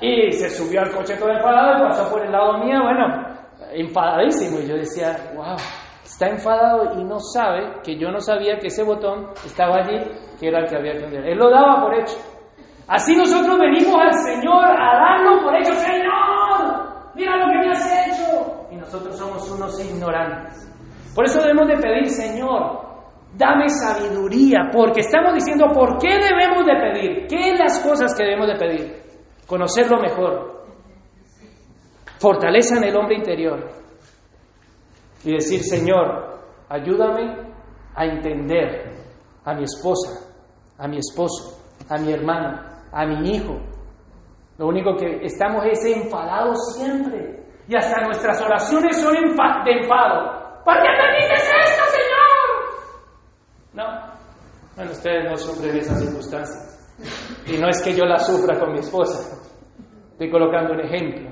[0.01, 3.29] Y se subió al coche todo enfadado y pasó por el lado mío, bueno,
[3.73, 4.61] enfadadísimo.
[4.61, 5.57] Y yo decía, wow,
[6.09, 9.99] está enfadado y no sabe que yo no sabía que ese botón estaba allí,
[10.41, 11.21] que era el que había que hundir.
[11.21, 12.17] Él lo daba por hecho.
[12.89, 15.75] Así nosotros venimos al Señor a darlo por hecho.
[15.75, 18.67] Señor, mira lo que me has hecho.
[18.71, 20.67] Y nosotros somos unos ignorantes.
[21.15, 22.81] Por eso debemos de pedir, Señor,
[23.37, 28.49] dame sabiduría, porque estamos diciendo por qué debemos de pedir, qué las cosas que debemos
[28.49, 29.03] de pedir.
[29.47, 30.65] Conocerlo mejor.
[32.19, 33.88] Fortaleza en el hombre interior
[35.25, 37.53] y decir, Señor, ayúdame
[37.95, 38.95] a entender
[39.45, 40.27] a mi esposa,
[40.79, 42.61] a mi esposo, a mi hermano,
[42.93, 43.59] a mi hijo.
[44.59, 47.47] Lo único que estamos es enfadados siempre.
[47.69, 50.63] Y hasta nuestras oraciones son de enfado.
[50.65, 52.49] ¿Por qué permites esto, Señor?
[53.75, 53.85] No.
[54.75, 56.79] Bueno, ustedes no sufren esas circunstancias.
[57.47, 59.37] Y no es que yo la sufra con mi esposa.
[60.13, 61.31] Estoy colocando un ejemplo.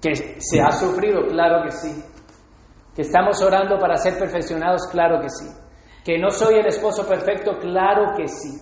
[0.00, 2.04] Que se ha sufrido, claro que sí.
[3.00, 5.48] Estamos orando para ser perfeccionados, claro que sí.
[6.04, 8.60] Que no soy el esposo perfecto, claro que sí.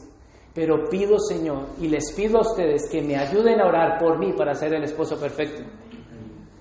[0.54, 4.32] Pero pido, Señor, y les pido a ustedes que me ayuden a orar por mí
[4.32, 5.62] para ser el esposo perfecto.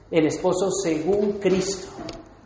[0.09, 1.95] El esposo según Cristo.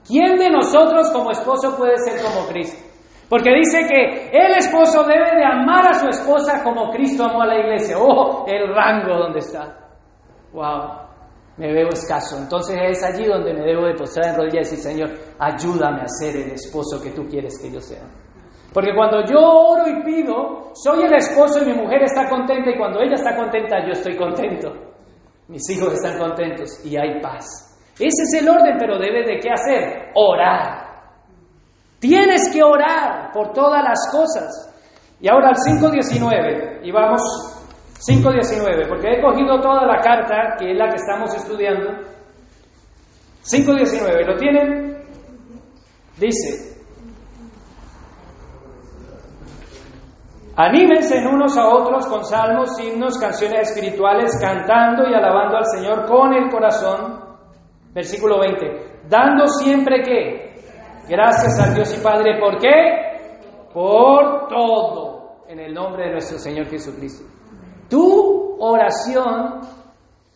[0.06, 2.82] ¿Quién de nosotros como esposo puede ser como Cristo?
[3.30, 7.48] Porque dice que el esposo debe de amar a su esposa como Cristo amó a
[7.48, 7.98] la iglesia.
[7.98, 8.44] ¡Oh!
[8.46, 9.78] El rango donde está.
[10.52, 11.01] ¡Wow!
[11.62, 12.40] Me veo escaso.
[12.40, 16.08] Entonces es allí donde me debo de postrar en rodillas y decir, Señor, ayúdame a
[16.08, 18.02] ser el esposo que tú quieres que yo sea.
[18.74, 22.78] Porque cuando yo oro y pido, soy el esposo y mi mujer está contenta y
[22.80, 24.74] cuando ella está contenta, yo estoy contento.
[25.50, 27.46] Mis hijos están contentos y hay paz.
[27.94, 30.10] Ese es el orden, pero debe de qué hacer?
[30.16, 30.82] Orar.
[32.00, 34.50] Tienes que orar por todas las cosas.
[35.20, 37.22] Y ahora al 5.19, y vamos
[38.08, 41.92] 5.19, porque he cogido toda la carta, que es la que estamos estudiando.
[43.44, 45.04] 5.19, ¿lo tienen?
[46.18, 46.72] Dice,
[50.56, 56.34] Anímense unos a otros con salmos, himnos, canciones espirituales, cantando y alabando al Señor con
[56.34, 57.20] el corazón.
[57.94, 59.08] Versículo 20.
[59.08, 60.54] Dando siempre que
[61.08, 62.38] gracias al Dios y Padre.
[62.40, 63.70] ¿Por qué?
[63.74, 65.46] Por todo.
[65.48, 67.31] En el nombre de nuestro Señor Jesucristo.
[67.92, 69.60] Tu oración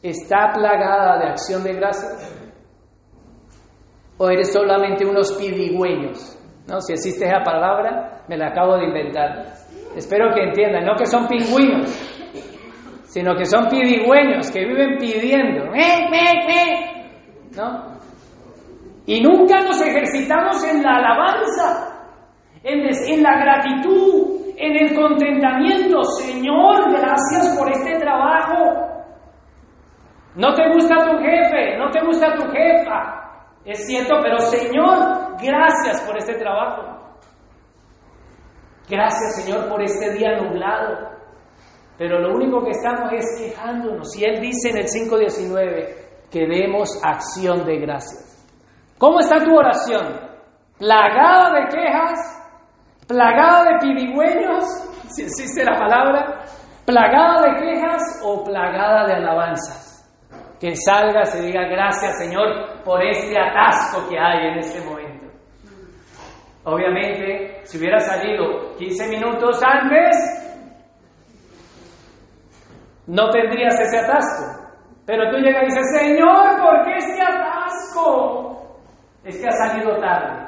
[0.04, 2.34] está plagada de acción de gracias.
[4.18, 6.38] ¿O eres solamente unos pidigüeños?
[6.68, 6.82] ¿No?
[6.82, 9.46] Si existe esa palabra, me la acabo de inventar.
[9.96, 11.88] Espero que entiendan, no que son pingüinos,
[13.06, 15.72] sino que son pidigüeños, que viven pidiendo.
[17.56, 17.96] ¿No?
[19.06, 22.10] Y nunca nos ejercitamos en la alabanza,
[22.64, 26.04] en la gratitud, en el contentamiento.
[26.04, 28.96] Señor, gracias por este trabajo.
[30.36, 33.22] No te gusta tu jefe, no te gusta tu jefa.
[33.64, 36.96] Es cierto, pero Señor, gracias por este trabajo.
[38.88, 41.16] Gracias Señor por este día nublado.
[41.98, 44.16] Pero lo único que estamos es quejándonos.
[44.18, 48.46] Y Él dice en el 5.19 que demos acción de gracias.
[48.98, 50.20] ¿Cómo está tu oración?
[50.78, 52.35] ¿Plagada de quejas?
[53.08, 54.64] ¿Plagada de pidigüeños?
[55.10, 56.44] Si existe la palabra.
[56.86, 59.86] ¿Plagada de quejas o plagada de alabanzas?
[60.60, 65.26] Que salgas y diga gracias Señor por este atasco que hay en este momento.
[66.64, 70.16] Obviamente, si hubiera salido 15 minutos antes,
[73.08, 74.66] no tendrías ese atasco.
[75.06, 78.80] Pero tú llegas y dices, Señor, ¿por qué este atasco?
[79.24, 80.48] Es que ha salido tarde.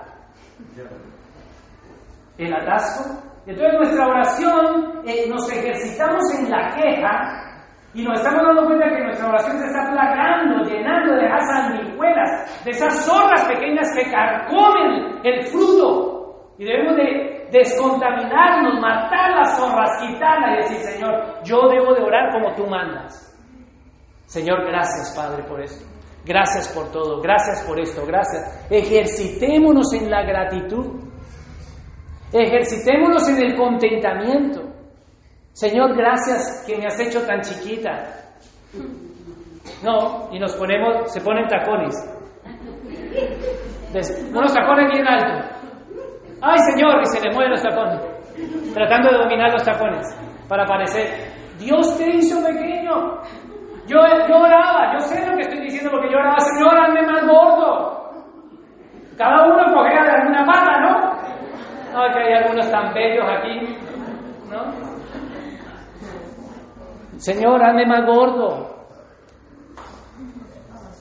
[2.38, 3.21] El atasco.
[3.45, 7.47] Entonces nuestra oración, eh, nos ejercitamos en la queja
[7.93, 12.63] y nos estamos dando cuenta que nuestra oración se está plagando, llenando de esas sanguijuelas,
[12.65, 16.53] de esas zorras pequeñas que carcomen el fruto.
[16.59, 22.31] Y debemos de descontaminarnos, matar las zorras, quitarlas y decir, Señor, yo debo de orar
[22.31, 23.23] como tú mandas.
[24.25, 25.85] Señor, gracias Padre por esto.
[26.25, 27.21] Gracias por todo.
[27.21, 28.05] Gracias por esto.
[28.05, 28.67] Gracias.
[28.69, 30.99] Ejercitémonos en la gratitud.
[32.33, 34.61] Ejercitémonos en el contentamiento.
[35.53, 37.91] Señor, gracias que me has hecho tan chiquita.
[39.83, 41.95] No, y nos ponemos, se ponen tacones.
[44.31, 45.57] unos tacones bien altos.
[46.41, 48.01] Ay, Señor, y se le mueven los tacones.
[48.73, 50.05] Tratando de dominar los tacones
[50.47, 53.21] para parecer, Dios te hizo pequeño.
[53.87, 53.97] Yo,
[54.27, 58.11] yo oraba, yo sé lo que estoy diciendo porque yo oraba, Señor, hazme más gordo.
[59.17, 61.26] Cada uno cogea alguna pata, ¿no?
[61.93, 63.77] No, que hay algunos tan bellos aquí,
[64.49, 64.97] ¿no?
[67.18, 68.77] Señor, hazme más gordo.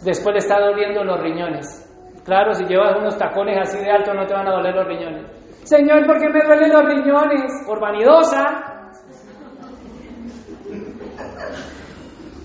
[0.02, 1.82] Después le está doliendo los riñones.
[2.24, 5.26] Claro, si llevas unos tacones así de alto no te van a doler los riñones.
[5.64, 7.52] Señor, ¿por qué me duelen los riñones?
[7.66, 8.76] Por vanidosa.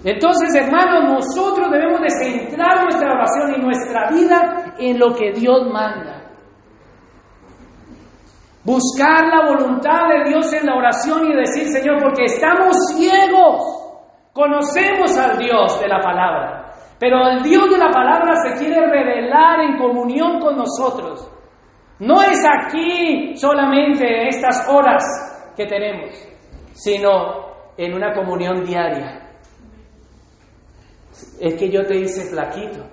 [0.03, 5.67] Entonces, hermanos, nosotros debemos de centrar nuestra oración y nuestra vida en lo que Dios
[5.71, 6.20] manda.
[8.63, 13.63] Buscar la voluntad de Dios en la oración y decir, Señor, porque estamos ciegos,
[14.33, 19.61] conocemos al Dios de la palabra, pero el Dios de la palabra se quiere revelar
[19.61, 21.27] en comunión con nosotros.
[21.99, 25.03] No es aquí solamente en estas horas
[25.55, 26.11] que tenemos,
[26.73, 29.27] sino en una comunión diaria.
[31.39, 32.85] Es que yo te hice flaquito.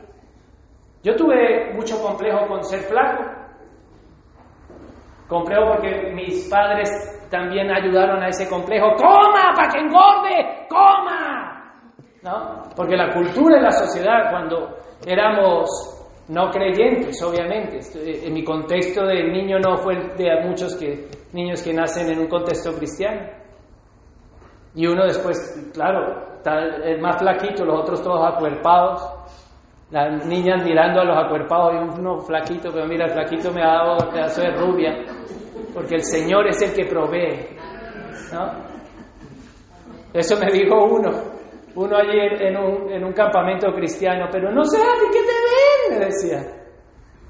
[1.02, 3.37] Yo tuve mucho complejo con ser flaco.
[5.28, 6.90] Complejo porque mis padres
[7.30, 8.94] también ayudaron a ese complejo.
[8.96, 10.66] ¡Coma para que engorde!
[10.68, 11.74] ¡Coma!
[12.22, 12.62] ¿No?
[12.74, 14.76] Porque la cultura y la sociedad, cuando
[15.06, 15.68] éramos
[16.28, 17.80] no creyentes, obviamente,
[18.26, 22.28] en mi contexto de niño no fue de muchos que, niños que nacen en un
[22.28, 23.28] contexto cristiano.
[24.74, 26.52] Y uno después, claro, está
[27.00, 29.17] más flaquito, los otros todos acuerpados.
[29.90, 33.68] Las niñas mirando a los acuerpados y uno flaquito, pero mira, el flaquito me ha
[33.68, 34.94] dado un pedazo de rubia,
[35.72, 37.56] porque el Señor es el que provee.
[40.12, 41.10] Eso me dijo uno,
[41.74, 44.78] uno allí en un, en un campamento cristiano, pero no sé,
[45.10, 45.98] ¿qué te ven?
[45.98, 46.58] Me decía.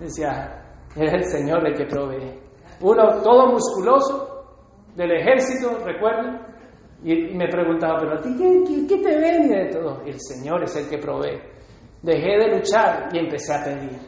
[0.00, 0.62] Decía,
[0.96, 2.40] es el Señor el que provee.
[2.80, 4.38] Uno todo musculoso,
[4.96, 6.40] del ejército, recuerden,
[7.04, 9.48] y, me preguntaba, pero a ti, ¿qué, qué, te ven?
[9.48, 11.40] de todo, el Señor es el que provee.
[12.02, 13.98] Dejé de luchar y empecé a pedir.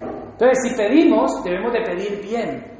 [0.00, 2.78] Entonces, si pedimos, debemos de pedir bien.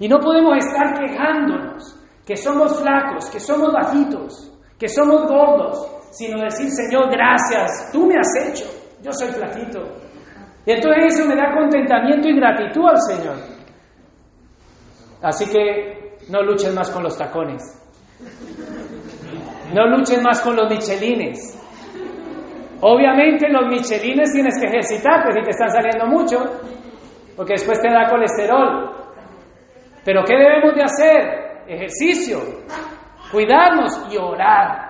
[0.00, 1.96] Y no podemos estar quejándonos
[2.26, 8.14] que somos flacos, que somos bajitos, que somos gordos, sino decir, Señor, gracias, tú me
[8.16, 8.66] has hecho,
[9.02, 9.80] yo soy flaquito.
[10.66, 13.36] Y entonces eso me da contentamiento y gratitud al Señor.
[15.22, 17.62] Así que no luchen más con los tacones.
[19.74, 21.58] No luchen más con los michelines.
[22.80, 26.38] Obviamente los michelines tienes que ejercitarte si te están saliendo mucho,
[27.36, 28.94] porque después te da colesterol.
[30.04, 31.64] Pero ¿qué debemos de hacer?
[31.66, 32.38] Ejercicio,
[33.32, 34.88] cuidarnos y orar.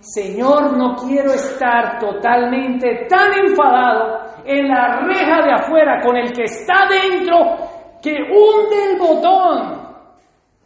[0.00, 6.44] Señor, no quiero estar totalmente tan enfadado en la reja de afuera con el que
[6.44, 7.56] está dentro
[8.02, 9.84] que hunde el botón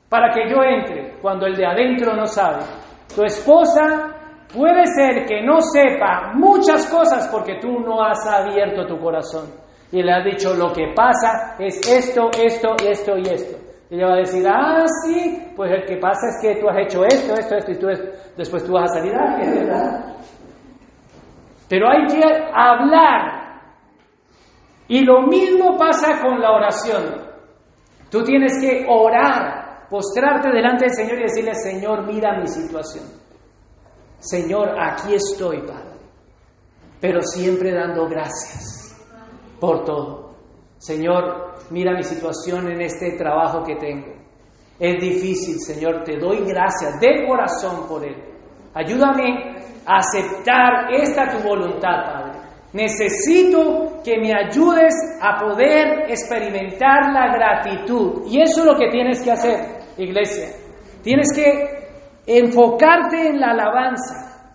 [0.08, 2.64] para que yo entre cuando el de adentro no sabe.
[3.14, 4.17] Tu esposa
[4.54, 9.46] puede ser que no sepa muchas cosas porque tú no has abierto tu corazón
[9.90, 13.58] y le has dicho lo que pasa es esto, esto, esto y esto.
[13.90, 16.76] Y ella va a decir, ah, sí, pues el que pasa es que tú has
[16.78, 17.86] hecho esto, esto, esto, y tú
[18.36, 20.14] después tú vas a salir, ah, verdad.
[21.68, 22.22] Pero hay que
[22.54, 23.62] hablar.
[24.88, 27.28] Y lo mismo pasa con la oración.
[28.10, 33.17] Tú tienes que orar, postrarte delante del Señor y decirle, Señor, mira mi situación.
[34.18, 35.98] Señor, aquí estoy, Padre.
[37.00, 38.96] Pero siempre dando gracias
[39.60, 40.34] por todo.
[40.78, 44.18] Señor, mira mi situación en este trabajo que tengo.
[44.78, 48.16] Es difícil, Señor, te doy gracias de corazón por él.
[48.74, 52.38] Ayúdame a aceptar esta tu voluntad, Padre.
[52.72, 58.22] Necesito que me ayudes a poder experimentar la gratitud.
[58.26, 60.48] Y eso es lo que tienes que hacer, iglesia.
[61.02, 61.77] Tienes que
[62.28, 64.52] enfocarte en la alabanza,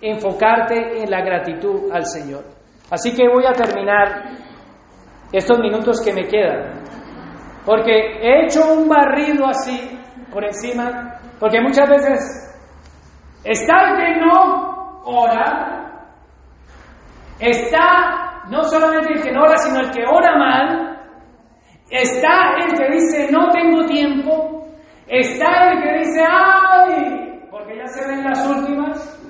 [0.00, 2.44] enfocarte en la gratitud al Señor.
[2.90, 4.24] Así que voy a terminar
[5.32, 6.82] estos minutos que me quedan.
[7.64, 9.98] Porque he hecho un barrido así
[10.30, 12.20] por encima, porque muchas veces
[13.42, 16.04] está el que no ora,
[17.38, 21.00] está no solamente el que no ora, sino el que ora mal,
[21.88, 24.66] está el que dice no tengo tiempo,
[25.06, 26.63] está el que dice ay,
[27.76, 29.20] ya se ven las últimas,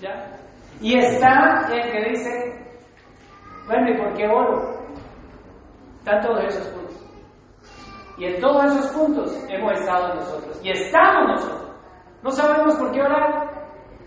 [0.00, 0.32] ¿ya?
[0.80, 2.30] Y está el que dice,
[3.66, 4.82] bueno, ¿y por qué oro?
[5.98, 6.82] Están todos esos puntos.
[8.18, 10.60] Y en todos esos puntos hemos estado nosotros.
[10.62, 11.70] Y estamos nosotros.
[12.22, 13.50] No sabemos por qué orar.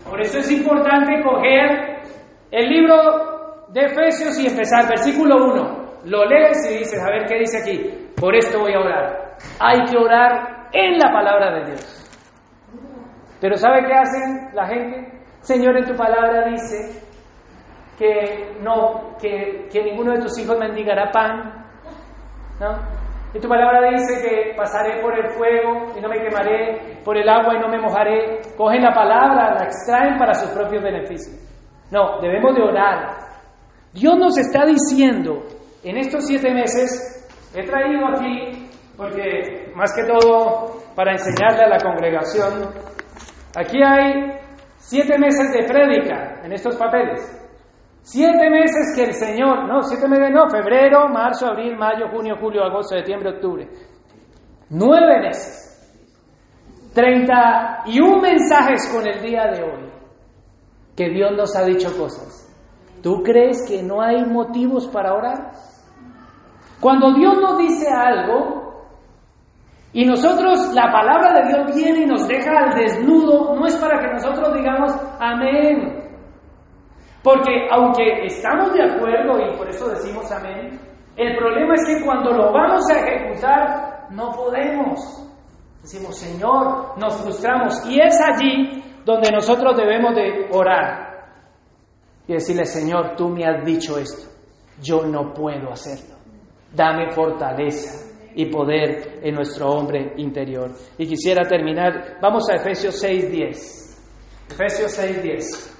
[0.08, 2.02] Por eso es importante coger
[2.50, 4.88] el libro de Efesios y empezar.
[4.88, 5.86] Versículo 1.
[6.04, 8.10] Lo lees y dices, a ver qué dice aquí.
[8.18, 9.36] Por esto voy a orar.
[9.58, 12.05] Hay que orar en la palabra de Dios.
[13.40, 15.20] Pero ¿sabe qué hacen la gente?
[15.40, 17.02] Señor, en tu palabra dice
[17.98, 21.66] que no, que, que ninguno de tus hijos mendigará pan,
[22.60, 22.96] ¿no?
[23.34, 27.28] Y tu palabra dice que pasaré por el fuego y no me quemaré, por el
[27.28, 28.40] agua y no me mojaré.
[28.56, 31.36] Cogen la palabra, la extraen para sus propios beneficios.
[31.90, 33.16] No, debemos de orar.
[33.92, 35.42] Dios nos está diciendo
[35.84, 41.78] en estos siete meses, he traído aquí, porque más que todo para enseñarle a la
[41.78, 42.70] congregación,
[43.56, 44.38] aquí hay
[44.76, 47.32] siete meses de prédica en estos papeles.
[48.02, 52.62] Siete meses que el Señor, no, siete meses no, febrero, marzo, abril, mayo, junio, julio,
[52.62, 53.68] agosto, septiembre, octubre.
[54.70, 55.66] Nueve meses.
[56.94, 59.90] Treinta y un mensajes con el día de hoy.
[60.96, 62.46] Que Dios nos ha dicho cosas.
[63.02, 65.50] ¿Tú crees que no hay motivos para orar?
[66.80, 68.65] Cuando Dios nos dice algo
[69.96, 73.98] y nosotros, la palabra de Dios viene y nos deja al desnudo, no es para
[73.98, 76.06] que nosotros digamos amén.
[77.22, 80.78] Porque aunque estamos de acuerdo y por eso decimos amén,
[81.16, 85.00] el problema es que cuando lo vamos a ejecutar no podemos.
[85.80, 87.82] Decimos, Señor, nos frustramos.
[87.88, 91.30] Y es allí donde nosotros debemos de orar
[92.26, 94.30] y decirle, Señor, tú me has dicho esto,
[94.78, 96.16] yo no puedo hacerlo.
[96.74, 98.06] Dame fortaleza
[98.36, 100.70] y poder en nuestro hombre interior.
[100.98, 104.52] Y quisiera terminar, vamos a Efesios 6.10.
[104.52, 105.72] Efesios 6.10.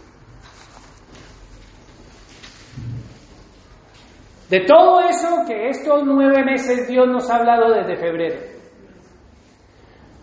[4.49, 8.41] De todo eso que estos nueve meses Dios nos ha hablado desde febrero.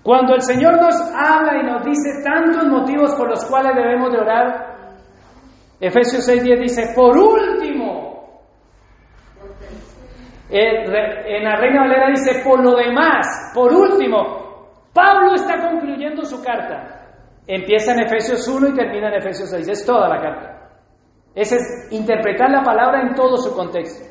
[0.02, 4.18] Cuando el Señor nos habla y nos dice tantos motivos por los cuales debemos de
[4.18, 4.74] orar,
[5.80, 7.83] Efesios 6.10 dice, por último,
[10.54, 17.10] en la Reina Valera dice, por lo demás, por último, Pablo está concluyendo su carta.
[17.48, 20.54] Empieza en Efesios 1 y termina en Efesios 6, es toda la carta.
[21.34, 24.06] Ese es interpretar la palabra en todo su contexto.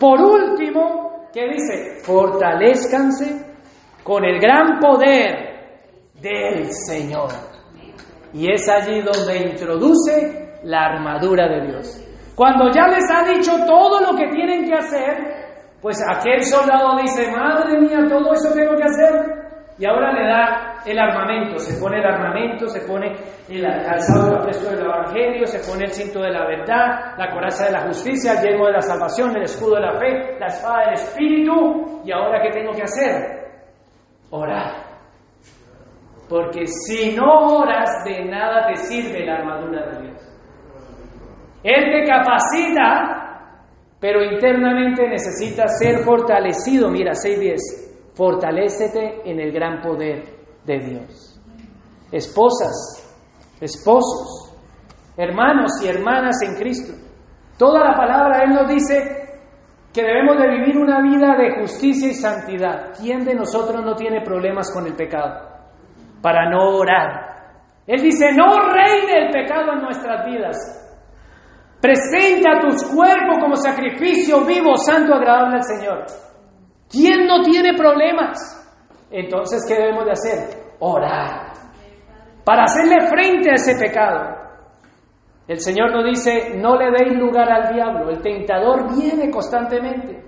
[0.00, 2.02] Por último, ¿qué dice?
[2.02, 3.54] Fortalezcanse
[4.02, 5.52] con el gran poder
[6.14, 7.28] del Señor.
[8.32, 12.08] Y es allí donde introduce la armadura de Dios.
[12.34, 15.51] Cuando ya les ha dicho todo lo que tienen que hacer,
[15.82, 19.42] pues aquel soldado dice, madre mía, todo eso tengo que hacer.
[19.78, 23.16] Y ahora le da el armamento, se pone el armamento, se pone
[23.48, 27.66] el calzado del apresto del Evangelio, se pone el cinto de la verdad, la coraza
[27.66, 30.84] de la justicia, el yelmo de la salvación, el escudo de la fe, la espada
[30.84, 32.02] del Espíritu.
[32.04, 33.50] ¿Y ahora qué tengo que hacer?
[34.30, 34.72] Orar.
[36.28, 40.32] Porque si no oras, de nada te sirve la armadura de Dios.
[41.64, 43.21] Él te capacita,
[44.02, 46.90] pero internamente necesita ser fortalecido.
[46.90, 48.14] Mira, 6.10.
[48.16, 50.24] Fortalécete en el gran poder
[50.66, 51.40] de Dios.
[52.10, 53.16] Esposas,
[53.60, 54.56] esposos,
[55.16, 56.92] hermanos y hermanas en Cristo.
[57.56, 59.22] Toda la palabra Él nos dice
[59.94, 62.90] que debemos de vivir una vida de justicia y santidad.
[63.00, 65.48] ¿Quién de nosotros no tiene problemas con el pecado?
[66.20, 67.32] Para no orar.
[67.86, 70.81] Él dice, no reine el pecado en nuestras vidas.
[71.82, 76.04] Presenta tus cuerpos como sacrificio vivo, santo, agradable al Señor.
[76.88, 78.38] ¿Quién no tiene problemas?
[79.10, 80.62] Entonces, ¿qué debemos de hacer?
[80.78, 81.54] Orar.
[82.44, 84.32] Para hacerle frente a ese pecado.
[85.48, 90.22] El Señor nos dice, no le deis lugar al diablo, el tentador viene constantemente.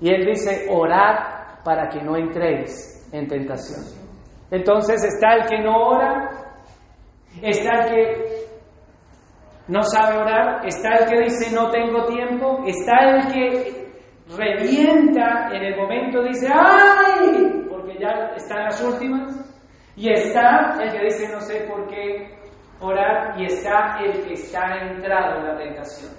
[0.00, 3.80] Y Él dice, orar para que no entréis en tentación.
[4.50, 6.30] Entonces está el que no ora,
[7.40, 8.25] está el que
[9.68, 13.86] no sabe orar, está el que dice no tengo tiempo, está el que
[14.36, 17.64] revienta en el momento, dice, ¡ay!
[17.68, 19.42] Porque ya está en las últimas.
[19.96, 22.36] Y está el que dice no sé por qué
[22.80, 26.12] orar y está el que está entrado en la tentación.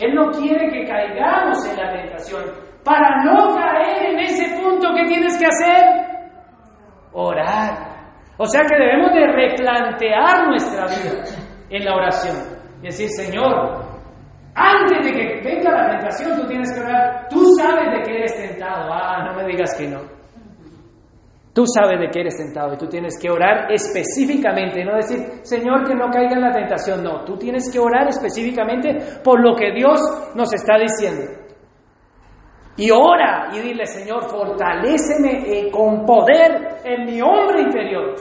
[0.00, 2.44] Él no quiere que caigamos en la tentación.
[2.84, 5.84] Para no caer en ese punto, ¿qué tienes que hacer?
[7.12, 7.90] Orar.
[8.38, 11.24] O sea que debemos de replantear nuestra vida
[11.68, 12.59] en la oración.
[12.82, 14.00] Y decir, Señor,
[14.54, 17.28] antes de que venga la tentación, tú tienes que orar.
[17.28, 18.92] Tú sabes de que eres tentado.
[18.92, 20.00] Ah, no me digas que no.
[21.52, 25.84] Tú sabes de qué eres tentado y tú tienes que orar específicamente, no decir, Señor,
[25.84, 27.02] que no caiga en la tentación.
[27.02, 30.00] No, tú tienes que orar específicamente por lo que Dios
[30.36, 31.40] nos está diciendo.
[32.76, 38.14] Y ora y dile, Señor, fortaléceme eh, con poder en mi hombre interior,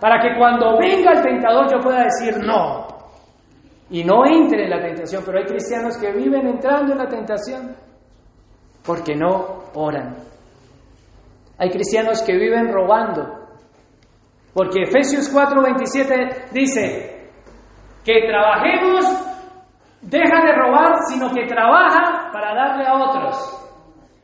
[0.00, 2.86] para que cuando venga el tentador yo pueda decir no.
[3.90, 7.76] Y no entre en la tentación, pero hay cristianos que viven entrando en la tentación
[8.84, 10.16] porque no oran.
[11.58, 13.40] Hay cristianos que viven robando.
[14.54, 17.30] Porque Efesios 4:27 dice
[18.04, 19.04] que trabajemos,
[20.00, 23.60] deja de robar, sino que trabaja para darle a otros.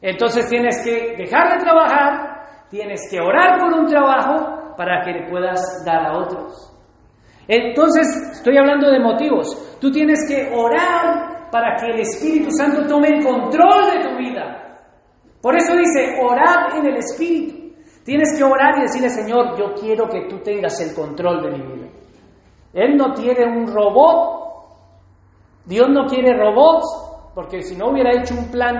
[0.00, 5.28] Entonces tienes que dejar de trabajar, tienes que orar por un trabajo para que le
[5.28, 6.75] puedas dar a otros.
[7.48, 9.76] Entonces, estoy hablando de motivos.
[9.80, 14.66] Tú tienes que orar para que el Espíritu Santo tome el control de tu vida.
[15.40, 17.66] Por eso dice, orad en el Espíritu.
[18.04, 21.74] Tienes que orar y decirle, Señor, yo quiero que tú tengas el control de mi
[21.74, 21.88] vida.
[22.72, 24.44] Él no tiene un robot.
[25.64, 26.84] Dios no quiere robots,
[27.34, 28.76] porque si no hubiera hecho un plan,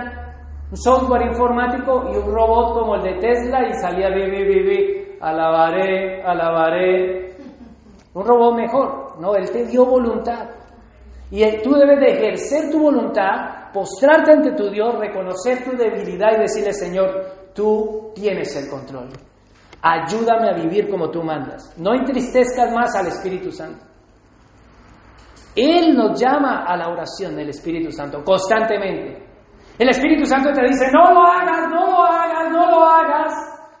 [0.71, 4.63] un software informático y un robot como el de Tesla y salía, vi, vi, vi,
[4.63, 7.26] vi, alabaré, alabaré.
[8.13, 9.19] Un robot mejor.
[9.19, 10.49] No, Él te dio voluntad.
[11.29, 16.41] Y tú debes de ejercer tu voluntad, postrarte ante tu Dios, reconocer tu debilidad y
[16.41, 19.09] decirle, Señor, tú tienes el control.
[19.81, 21.73] Ayúdame a vivir como tú mandas.
[21.77, 23.85] No entristezcas más al Espíritu Santo.
[25.55, 29.25] Él nos llama a la oración del Espíritu Santo constantemente.
[29.77, 33.33] El Espíritu Santo te dice, no lo hagas, no lo hagas, no lo hagas.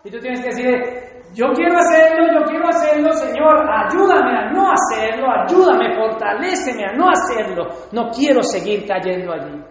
[0.03, 4.71] Y tú tienes que decir, yo quiero hacerlo, yo quiero hacerlo, Señor, ayúdame a no
[4.71, 7.67] hacerlo, ayúdame, fortaléceme a no hacerlo.
[7.91, 9.61] No quiero seguir cayendo allí.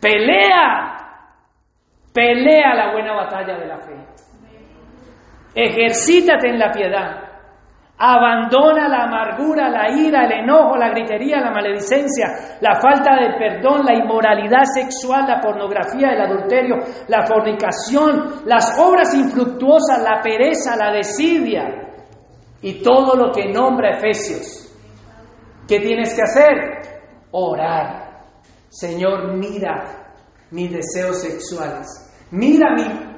[0.00, 0.96] Pelea,
[2.14, 3.94] pelea la buena batalla de la fe.
[5.54, 7.31] Ejercítate en la piedad.
[8.04, 13.84] Abandona la amargura, la ira, el enojo, la gritería, la maledicencia, la falta de perdón,
[13.84, 20.90] la inmoralidad sexual, la pornografía, el adulterio, la fornicación, las obras infructuosas, la pereza, la
[20.90, 21.62] desidia
[22.60, 24.74] y todo lo que nombra Efesios.
[25.68, 27.28] ¿Qué tienes que hacer?
[27.30, 28.24] Orar.
[28.68, 29.84] Señor, mira
[30.50, 31.86] mis deseos sexuales.
[32.32, 33.12] Mira mi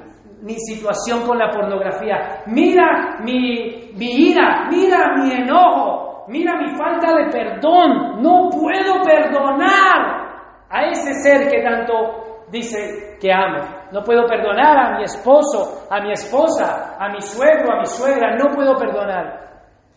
[0.45, 7.15] mi situación con la pornografía, mira mi, mi ira, mira mi enojo, mira mi falta
[7.15, 10.25] de perdón, no puedo perdonar
[10.69, 13.63] a ese ser que tanto dice que amo.
[13.91, 18.35] No puedo perdonar a mi esposo, a mi esposa, a mi suegro, a mi suegra,
[18.35, 19.45] no puedo perdonar.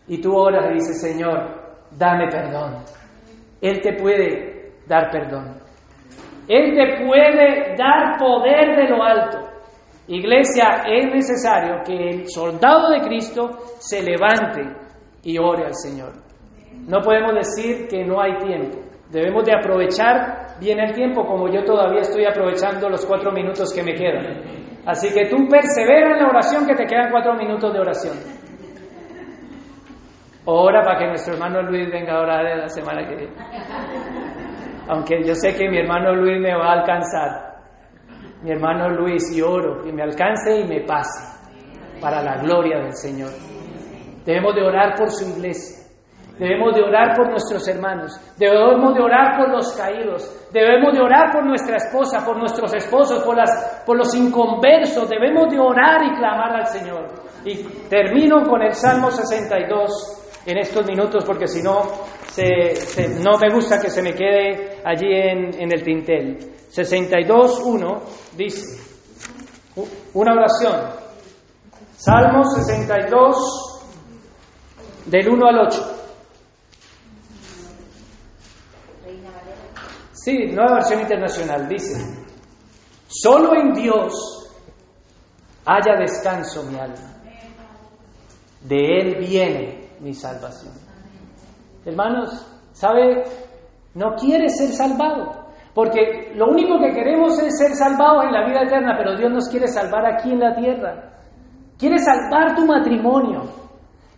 [0.07, 2.83] Y tú oras y dices, Señor, dame perdón.
[3.61, 5.55] Él te puede dar perdón.
[6.47, 9.48] Él te puede dar poder de lo alto.
[10.09, 14.61] Iglesia, es necesario que el soldado de Cristo se levante
[15.21, 16.13] y ore al Señor.
[16.87, 18.79] No podemos decir que no hay tiempo.
[19.11, 23.83] Debemos de aprovechar bien el tiempo como yo todavía estoy aprovechando los cuatro minutos que
[23.83, 24.41] me quedan.
[24.83, 28.17] Así que tú persevera en la oración que te quedan cuatro minutos de oración.
[30.45, 33.33] Ora para que nuestro hermano Luis venga a orar la semana que viene.
[34.87, 37.48] Aunque yo sé que mi hermano Luis me va a alcanzar
[38.41, 41.39] mi hermano Luis, y oro que me alcance y me pase
[42.01, 43.31] para la gloria del Señor.
[44.25, 45.79] Debemos de orar por su iglesia.
[46.39, 51.33] Debemos de orar por nuestros hermanos, debemos de orar por los caídos, debemos de orar
[51.33, 56.15] por nuestra esposa, por nuestros esposos, por, las, por los inconversos, debemos de orar y
[56.15, 57.07] clamar al Señor.
[57.43, 61.81] Y termino con el Salmo 62 en estos minutos porque si no,
[63.21, 66.37] no me gusta que se me quede allí en, en el tintel.
[66.71, 68.01] 62.1
[68.35, 68.79] dice,
[70.13, 70.99] una oración,
[71.97, 73.79] Salmo 62,
[75.05, 75.95] del 1 al 8.
[80.13, 81.95] Sí, nueva versión internacional, dice,
[83.07, 84.13] solo en Dios
[85.65, 87.15] haya descanso mi alma,
[88.61, 90.73] de Él viene mi salvación.
[91.85, 93.23] Hermanos, ¿sabe?
[93.95, 95.49] No quiere ser salvado.
[95.73, 99.49] Porque lo único que queremos es ser salvados en la vida eterna, pero Dios nos
[99.49, 101.09] quiere salvar aquí en la tierra.
[101.77, 103.43] Quiere salvar tu matrimonio.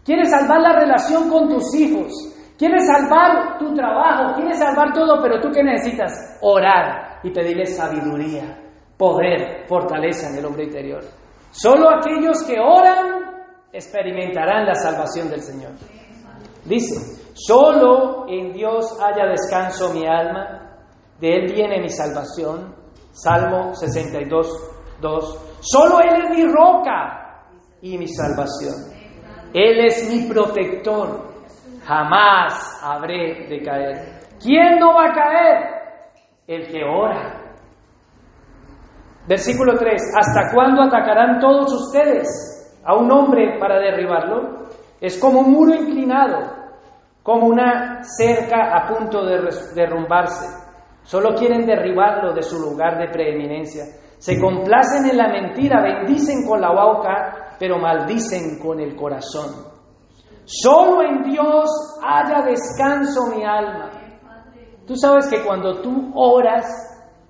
[0.03, 2.11] Quiere salvar la relación con tus hijos.
[2.57, 4.35] Quiere salvar tu trabajo.
[4.35, 6.39] Quiere salvar todo, pero tú qué necesitas?
[6.41, 8.57] Orar y pedirle sabiduría,
[8.97, 11.01] poder, fortaleza en el hombre interior.
[11.51, 13.20] Solo aquellos que oran
[13.73, 15.71] experimentarán la salvación del Señor.
[16.65, 20.61] Dice, solo en Dios haya descanso mi alma
[21.19, 22.75] de Él viene mi salvación.
[23.11, 25.57] Salmo 62, 2.
[25.61, 27.45] Solo Él es mi roca
[27.81, 28.73] y mi salvación.
[29.53, 31.29] Él es mi protector.
[31.85, 34.21] Jamás habré de caer.
[34.41, 35.57] ¿Quién no va a caer?
[36.47, 37.39] El que ora.
[39.27, 40.01] Versículo 3.
[40.17, 42.50] ¿Hasta cuándo atacarán todos ustedes
[42.83, 44.67] a un hombre para derribarlo?
[44.99, 46.37] Es como un muro inclinado,
[47.23, 50.45] como una cerca a punto de derrumbarse.
[51.03, 53.85] Solo quieren derribarlo de su lugar de preeminencia.
[54.17, 59.71] Se complacen en la mentira, bendicen con la boca, pero maldicen con el corazón.
[60.45, 61.69] Solo en Dios
[62.03, 63.89] haya descanso mi alma.
[64.85, 66.65] Tú sabes que cuando tú oras,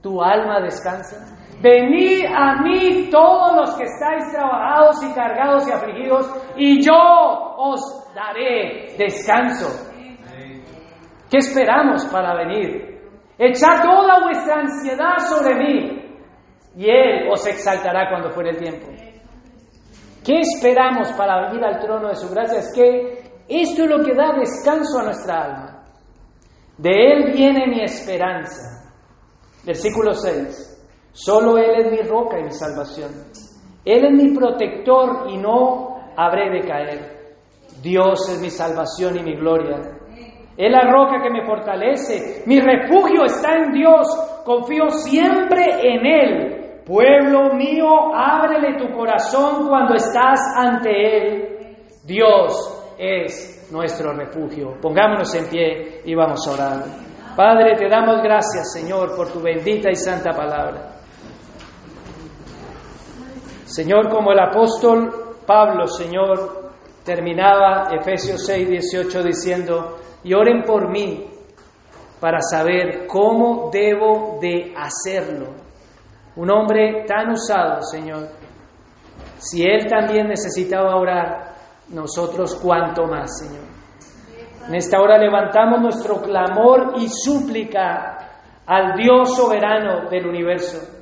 [0.02, 1.41] tu alma descansa.
[1.62, 6.94] Venid a mí todos los que estáis trabajados y cargados y afligidos, y yo
[7.58, 7.80] os
[8.16, 9.68] daré descanso.
[11.30, 13.00] ¿Qué esperamos para venir?
[13.38, 16.02] Echad toda vuestra ansiedad sobre mí
[16.76, 18.88] y Él os exaltará cuando fuere el tiempo.
[20.26, 22.60] ¿Qué esperamos para venir al trono de su gracia?
[22.60, 25.84] Es que esto es lo que da descanso a nuestra alma.
[26.78, 28.92] De Él viene mi esperanza.
[29.66, 30.71] Versículo 6.
[31.14, 33.12] Solo Él es mi roca y mi salvación.
[33.84, 37.22] Él es mi protector y no habré de caer.
[37.82, 39.78] Dios es mi salvación y mi gloria.
[40.58, 42.44] Es la roca que me fortalece.
[42.46, 44.08] Mi refugio está en Dios.
[44.46, 46.84] Confío siempre en Él.
[46.86, 51.78] Pueblo mío, ábrele tu corazón cuando estás ante Él.
[52.06, 54.74] Dios es nuestro refugio.
[54.82, 56.84] Pongámonos en pie y vamos a orar.
[57.36, 60.91] Padre, te damos gracias, Señor, por tu bendita y santa palabra.
[63.72, 66.72] Señor, como el apóstol Pablo, Señor,
[67.06, 71.26] terminaba Efesios 6, 18 diciendo, y oren por mí
[72.20, 75.54] para saber cómo debo de hacerlo.
[76.36, 78.28] Un hombre tan usado, Señor.
[79.38, 81.54] Si él también necesitaba orar,
[81.90, 83.64] nosotros cuánto más, Señor.
[84.68, 88.18] En esta hora levantamos nuestro clamor y súplica
[88.66, 91.01] al Dios soberano del universo.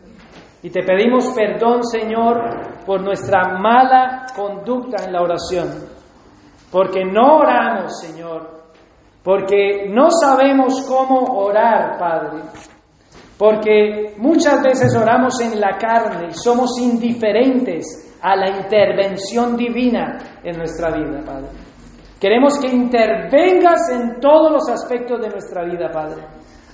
[0.62, 5.70] Y te pedimos perdón, Señor, por nuestra mala conducta en la oración.
[6.72, 8.60] Porque no oramos, Señor.
[9.24, 12.44] Porque no sabemos cómo orar, Padre.
[13.38, 20.58] Porque muchas veces oramos en la carne y somos indiferentes a la intervención divina en
[20.58, 21.48] nuestra vida, Padre.
[22.20, 26.22] Queremos que intervengas en todos los aspectos de nuestra vida, Padre.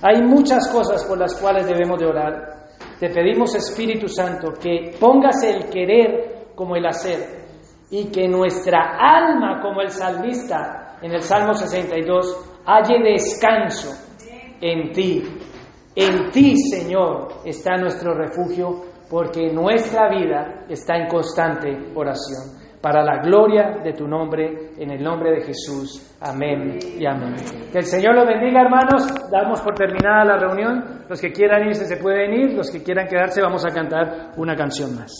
[0.02, 2.65] Hay muchas cosas por las cuales debemos de orar.
[2.98, 7.46] Te pedimos, Espíritu Santo, que pongas el querer como el hacer
[7.90, 13.90] y que nuestra alma, como el salmista en el Salmo 62, halle descanso
[14.60, 15.22] en ti.
[15.94, 23.20] En ti, Señor, está nuestro refugio, porque nuestra vida está en constante oración para la
[23.20, 26.16] gloria de tu nombre, en el nombre de Jesús.
[26.20, 27.34] Amén y amén.
[27.72, 29.08] Que el Señor los bendiga, hermanos.
[29.28, 31.04] Damos por terminada la reunión.
[31.08, 34.54] Los que quieran irse se pueden ir, los que quieran quedarse vamos a cantar una
[34.54, 35.10] canción más.